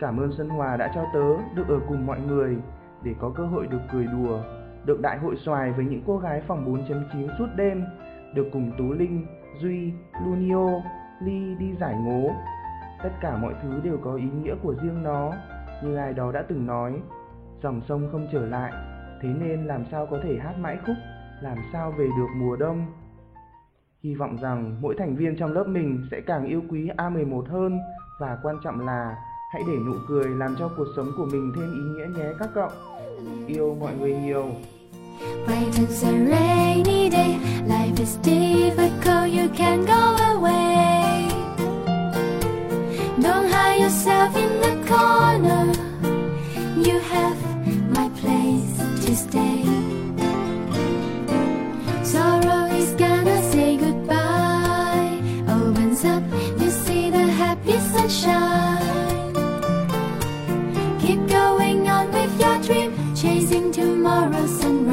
Cảm 0.00 0.20
ơn 0.20 0.32
sân 0.38 0.48
Hòa 0.48 0.76
đã 0.76 0.92
cho 0.94 1.04
tớ 1.14 1.54
được 1.54 1.68
ở 1.68 1.80
cùng 1.88 2.06
mọi 2.06 2.20
người, 2.20 2.56
để 3.02 3.14
có 3.20 3.32
cơ 3.36 3.46
hội 3.46 3.66
được 3.66 3.80
cười 3.92 4.06
đùa, 4.06 4.38
được 4.84 5.00
đại 5.00 5.18
hội 5.18 5.36
xoài 5.36 5.72
với 5.72 5.84
những 5.84 6.02
cô 6.06 6.18
gái 6.18 6.42
phòng 6.46 6.86
4.9 6.88 7.28
suốt 7.38 7.48
đêm, 7.56 7.84
được 8.34 8.48
cùng 8.52 8.72
Tú 8.78 8.92
Linh, 8.92 9.26
Duy, 9.60 9.92
Lunio, 10.24 10.82
Ly 11.24 11.54
đi 11.54 11.74
giải 11.80 11.94
ngố. 11.94 12.30
Tất 13.02 13.10
cả 13.20 13.36
mọi 13.36 13.54
thứ 13.62 13.80
đều 13.84 13.98
có 14.04 14.14
ý 14.14 14.24
nghĩa 14.24 14.54
của 14.62 14.74
riêng 14.82 15.02
nó, 15.02 15.32
như 15.82 15.96
ai 15.96 16.12
đó 16.12 16.32
đã 16.32 16.44
từng 16.48 16.66
nói, 16.66 17.00
dòng 17.62 17.80
sông 17.88 18.08
không 18.12 18.26
trở 18.32 18.46
lại, 18.46 18.72
thế 19.22 19.28
nên 19.28 19.66
làm 19.66 19.84
sao 19.90 20.06
có 20.06 20.18
thể 20.22 20.38
hát 20.42 20.54
mãi 20.58 20.78
khúc, 20.86 20.96
làm 21.42 21.58
sao 21.72 21.92
về 21.98 22.06
được 22.06 22.28
mùa 22.36 22.56
đông. 22.56 22.86
Hy 24.02 24.14
vọng 24.14 24.36
rằng 24.42 24.76
mỗi 24.80 24.94
thành 24.98 25.16
viên 25.16 25.36
trong 25.36 25.52
lớp 25.52 25.64
mình 25.64 26.02
sẽ 26.10 26.20
càng 26.26 26.46
yêu 26.46 26.62
quý 26.68 26.90
A11 26.96 27.44
hơn 27.44 27.78
và 28.20 28.38
quan 28.42 28.56
trọng 28.64 28.86
là 28.86 29.16
hãy 29.52 29.62
để 29.66 29.74
nụ 29.86 29.92
cười 30.08 30.28
làm 30.28 30.56
cho 30.58 30.70
cuộc 30.76 30.86
sống 30.96 31.06
của 31.16 31.26
mình 31.32 31.52
thêm 31.56 31.72
ý 31.72 31.80
nghĩa 31.80 32.18
nhé 32.18 32.30
các 32.38 32.48
cậu. 32.54 32.68
Yêu 33.46 33.76
mọi 33.80 33.94
người 34.00 34.14
nhiều. 34.14 34.46
Bright 35.46 35.88
rainy 35.88 37.10
day, 37.10 37.38
life 37.68 37.96
is 37.96 38.18
difficult, 38.22 39.38
you 39.38 39.48
can 39.56 39.84
go 39.86 39.93
Morrison. 64.14 64.83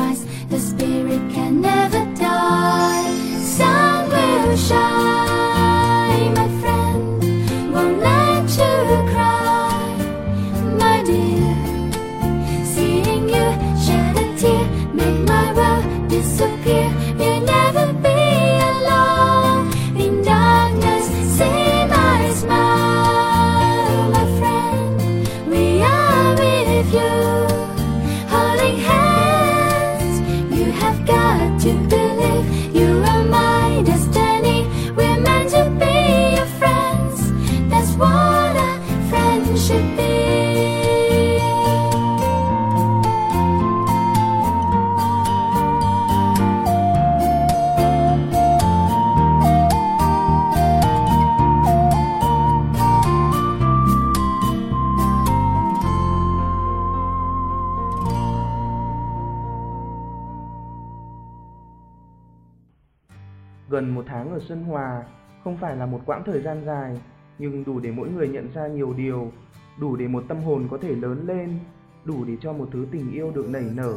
Gần 63.81 63.95
một 63.95 64.03
tháng 64.07 64.31
ở 64.31 64.39
Xuân 64.39 64.63
Hòa 64.63 65.03
không 65.43 65.57
phải 65.57 65.75
là 65.75 65.85
một 65.85 65.99
quãng 66.05 66.23
thời 66.25 66.41
gian 66.41 66.63
dài, 66.65 67.01
nhưng 67.39 67.63
đủ 67.63 67.79
để 67.79 67.91
mỗi 67.91 68.09
người 68.09 68.27
nhận 68.27 68.47
ra 68.53 68.67
nhiều 68.67 68.93
điều, 68.93 69.31
đủ 69.79 69.95
để 69.95 70.07
một 70.07 70.23
tâm 70.27 70.43
hồn 70.43 70.67
có 70.71 70.77
thể 70.77 70.95
lớn 70.95 71.23
lên, 71.27 71.59
đủ 72.05 72.23
để 72.23 72.37
cho 72.41 72.53
một 72.53 72.69
thứ 72.71 72.87
tình 72.91 73.11
yêu 73.11 73.31
được 73.35 73.49
nảy 73.49 73.63
nở 73.73 73.95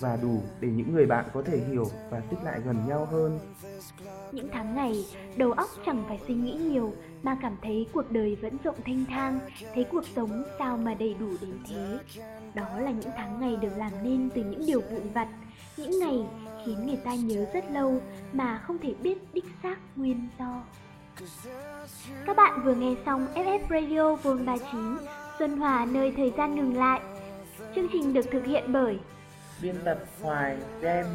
và 0.00 0.18
đủ 0.22 0.42
để 0.60 0.68
những 0.68 0.94
người 0.94 1.06
bạn 1.06 1.24
có 1.34 1.42
thể 1.42 1.58
hiểu 1.58 1.84
và 2.10 2.22
xích 2.30 2.38
lại 2.44 2.60
gần 2.64 2.76
nhau 2.88 3.04
hơn. 3.10 3.38
Những 4.32 4.48
tháng 4.52 4.74
ngày, 4.74 5.04
đầu 5.36 5.52
óc 5.52 5.68
chẳng 5.86 6.04
phải 6.08 6.20
suy 6.26 6.34
nghĩ 6.34 6.52
nhiều 6.52 6.92
mà 7.22 7.36
cảm 7.42 7.56
thấy 7.62 7.86
cuộc 7.92 8.10
đời 8.10 8.36
vẫn 8.42 8.56
rộng 8.64 8.76
thanh 8.84 9.04
thang, 9.08 9.40
thấy 9.74 9.84
cuộc 9.84 10.04
sống 10.16 10.42
sao 10.58 10.76
mà 10.76 10.94
đầy 10.94 11.14
đủ 11.20 11.28
đến 11.40 11.58
thế. 11.68 11.98
Đó 12.54 12.78
là 12.78 12.90
những 12.90 13.10
tháng 13.16 13.40
ngày 13.40 13.56
được 13.56 13.72
làm 13.76 13.92
nên 14.02 14.28
từ 14.34 14.44
những 14.44 14.66
điều 14.66 14.80
vụn 14.80 15.12
vặt, 15.14 15.28
những 15.76 16.00
ngày 16.00 16.26
khiến 16.66 16.86
người 16.86 16.98
ta 17.04 17.14
nhớ 17.14 17.46
rất 17.54 17.64
lâu 17.70 18.02
mà 18.32 18.58
không 18.58 18.78
thể 18.78 18.94
biết 19.02 19.18
đích 19.32 19.44
xác 19.62 19.76
nguyên 19.96 20.28
do. 20.38 20.62
Các 22.26 22.36
bạn 22.36 22.62
vừa 22.64 22.74
nghe 22.74 22.94
xong 23.06 23.26
FF 23.34 23.60
Radio 23.70 24.14
Vol 24.14 24.42
39 24.42 24.96
Xuân 25.38 25.56
Hòa 25.56 25.86
nơi 25.90 26.12
thời 26.16 26.32
gian 26.36 26.54
ngừng 26.54 26.76
lại. 26.76 27.00
Chương 27.74 27.88
trình 27.92 28.12
được 28.12 28.26
thực 28.32 28.44
hiện 28.44 28.72
bởi 28.72 28.98
Biên 29.62 29.74
tập 29.84 29.98
Hoài, 30.22 30.56
Gem, 30.82 31.06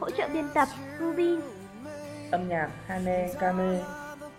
hỗ 0.00 0.10
trợ 0.10 0.28
biên 0.32 0.44
tập 0.54 0.68
Ruby, 1.00 1.36
âm 2.30 2.48
nhạc 2.48 2.68
Hane 2.86 3.28
Kame, 3.40 3.80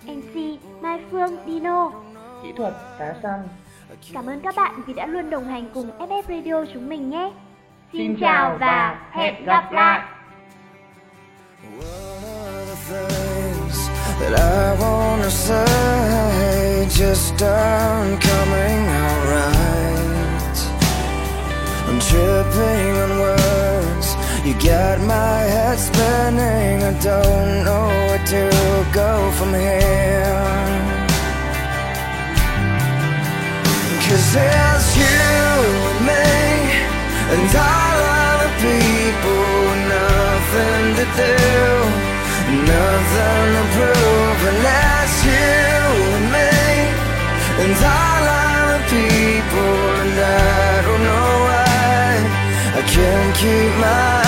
MC 0.05 0.59
Mai 0.81 1.05
Phương 1.11 1.37
Dino. 1.45 1.91
kỹ 2.43 2.53
thuật 2.57 2.73
Cá 2.99 3.15
Săng. 3.23 3.47
Cảm 4.13 4.25
ơn 4.25 4.39
các 4.39 4.55
bạn 4.55 4.81
vì 4.87 4.93
đã 4.93 5.05
luôn 5.05 5.29
đồng 5.29 5.45
hành 5.45 5.69
cùng 5.73 5.89
FF 5.99 6.21
Radio 6.27 6.73
chúng 6.73 6.89
mình 6.89 7.09
nhé. 7.09 7.31
Xin 7.93 8.15
chào 8.19 8.57
và 8.59 9.09
hẹn 9.11 9.45
gặp 9.45 9.71
lại. 9.71 10.01
That 14.19 14.39
I 14.39 14.79
wanna 14.79 15.29
say 15.29 16.87
just 16.89 17.41
aren't 17.41 18.21
coming 18.21 18.81
out 19.03 19.21
right. 19.35 20.57
I'm 21.87 21.99
tripping 21.99 22.93
on 23.03 23.11
words. 23.19 24.07
You 24.45 24.53
got 24.53 24.99
my 25.01 25.37
head 25.53 25.77
spinning. 25.79 26.83
I 26.83 26.93
don't 27.01 27.63
know 27.65 27.87
where 28.07 28.25
to 28.33 28.43
go 28.93 29.31
from 29.37 29.53
here. 29.53 30.05
Cause 34.07 34.33
there's 34.33 34.97
you 34.97 35.17
and 35.89 36.05
me 36.05 36.25
And 37.33 37.55
all 37.57 37.94
nothing 42.71 43.47
to 43.55 43.63
prove 43.75 44.39
that's 44.63 45.17
you 45.23 45.79
and 46.17 46.27
me. 46.35 46.51
And 47.61 47.73
all 47.95 48.25
other 48.43 48.81
people 48.93 49.75
And 50.01 50.19
I 50.19 50.81
don't 50.85 51.03
know 51.09 51.31
why 51.47 52.13
I 52.79 52.81
can't 52.93 53.31
keep 53.37 53.71
my 53.79 54.24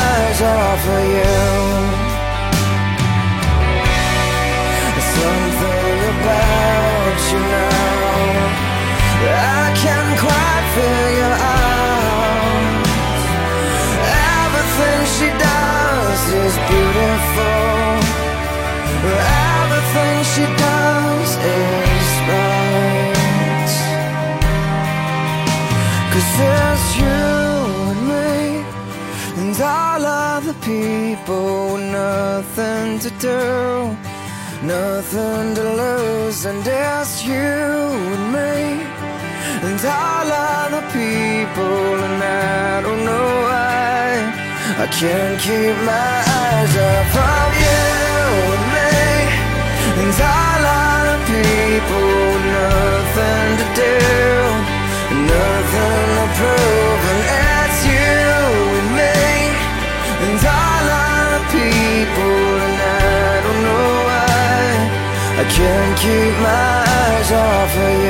Everything 19.97 20.23
she 20.33 20.45
does 20.65 21.31
is 21.59 22.09
right 22.29 23.71
Cause 26.11 26.29
there's 26.39 26.85
you 27.01 27.23
and 27.91 28.01
me 28.11 28.39
And 29.41 29.61
all 29.61 30.05
the 30.41 30.57
people 30.71 31.73
with 31.73 31.87
nothing 31.91 32.99
to 32.99 33.09
do 33.19 33.97
Nothing 34.63 35.53
to 35.55 35.63
lose. 35.81 36.45
And 36.45 36.63
there's 36.63 37.23
you 37.23 37.33
and 37.33 38.25
me 38.33 38.87
and 39.67 39.79
all 39.85 40.27
people, 40.93 41.95
and 42.05 42.23
I 42.23 42.81
don't 42.81 43.03
know 43.05 43.29
why. 43.47 44.07
I 44.83 44.87
can't 44.99 45.39
keep 45.41 45.75
my 45.85 46.15
eyes 46.41 46.73
off 46.91 47.15
of 47.33 47.53
you 47.65 48.66
people, 51.77 52.09
nothing 52.57 53.49
to 53.61 53.65
do, 53.77 53.97
nothing 55.29 56.09
to 56.17 56.25
prove, 56.37 57.01
and 57.11 57.21
it's 57.45 57.79
you 57.85 58.33
and 58.79 58.89
me, 58.97 59.17
and 60.25 60.41
all 60.57 60.85
other 61.05 61.43
people, 61.53 62.37
and 62.65 62.77
I 62.81 63.41
don't 63.45 63.61
know 63.67 63.89
why 64.09 64.65
I 65.37 65.45
can't 65.55 65.93
keep 66.01 66.33
my 66.41 66.73
eyes 66.97 67.29
off 67.31 67.77
of 67.85 67.93
you. 68.05 68.06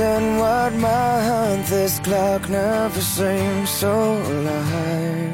And 0.00 0.24
in 0.24 0.40
what 0.40 0.72
month 0.72 1.68
this 1.68 2.00
clock 2.00 2.48
never 2.48 3.02
seems 3.02 3.68
so 3.68 4.16
alive 4.16 5.30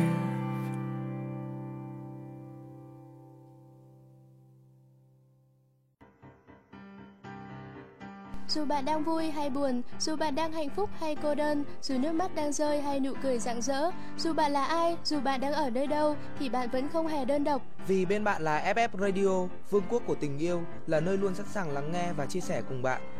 Dù 8.48 8.64
bạn 8.64 8.84
đang 8.84 9.04
vui 9.04 9.30
hay 9.30 9.50
buồn, 9.50 9.82
dù 9.98 10.16
bạn 10.16 10.34
đang 10.34 10.52
hạnh 10.52 10.68
phúc 10.76 10.90
hay 11.00 11.16
cô 11.22 11.34
đơn, 11.34 11.64
dù 11.82 11.98
nước 11.98 12.12
mắt 12.12 12.34
đang 12.34 12.52
rơi 12.52 12.82
hay 12.82 13.00
nụ 13.00 13.12
cười 13.22 13.38
rạng 13.38 13.62
rỡ, 13.62 13.90
dù 14.18 14.32
bạn 14.32 14.52
là 14.52 14.64
ai, 14.64 14.96
dù 15.04 15.20
bạn 15.20 15.40
đang 15.40 15.52
ở 15.52 15.70
nơi 15.70 15.86
đâu 15.86 16.16
thì 16.38 16.48
bạn 16.48 16.68
vẫn 16.70 16.88
không 16.88 17.06
hề 17.06 17.24
đơn 17.24 17.44
độc. 17.44 17.62
Vì 17.86 18.04
bên 18.04 18.24
bạn 18.24 18.42
là 18.42 18.72
FF 18.74 18.88
Radio, 18.92 19.56
vương 19.70 19.84
quốc 19.88 20.02
của 20.06 20.14
tình 20.14 20.38
yêu, 20.38 20.62
là 20.86 21.00
nơi 21.00 21.16
luôn 21.16 21.34
sẵn 21.34 21.46
sàng 21.46 21.70
lắng 21.70 21.92
nghe 21.92 22.12
và 22.16 22.26
chia 22.26 22.40
sẻ 22.40 22.62
cùng 22.68 22.82
bạn. 22.82 23.15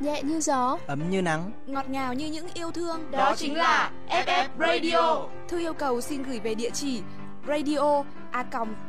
Nhẹ 0.00 0.22
như 0.22 0.40
gió, 0.40 0.78
ấm 0.86 1.10
như 1.10 1.22
nắng 1.22 1.50
ngọt 1.66 1.88
ngào 1.88 2.14
như 2.14 2.26
những 2.26 2.46
yêu 2.54 2.70
thương. 2.70 3.10
Đó 3.10 3.34
chính 3.36 3.56
là 3.56 3.90
FF 4.08 4.48
Radio. 4.58 5.26
Thư 5.48 5.58
yêu 5.58 5.74
cầu 5.74 6.00
xin 6.00 6.22
gửi 6.22 6.40
về 6.40 6.54
địa 6.54 6.70
chỉ 6.70 7.02
radio 7.48 8.04
a 8.30 8.44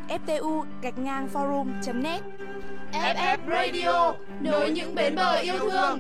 ftu 0.08 0.64
gạch 0.82 0.98
ngang 0.98 1.28
forum 1.34 2.02
net 2.02 2.22
FF 2.92 3.38
Radio, 3.50 4.14
nối 4.42 4.72
những 4.72 4.96
bến 4.96 5.16
bờ 5.16 5.36
yêu 5.36 5.60
thương 5.60 6.00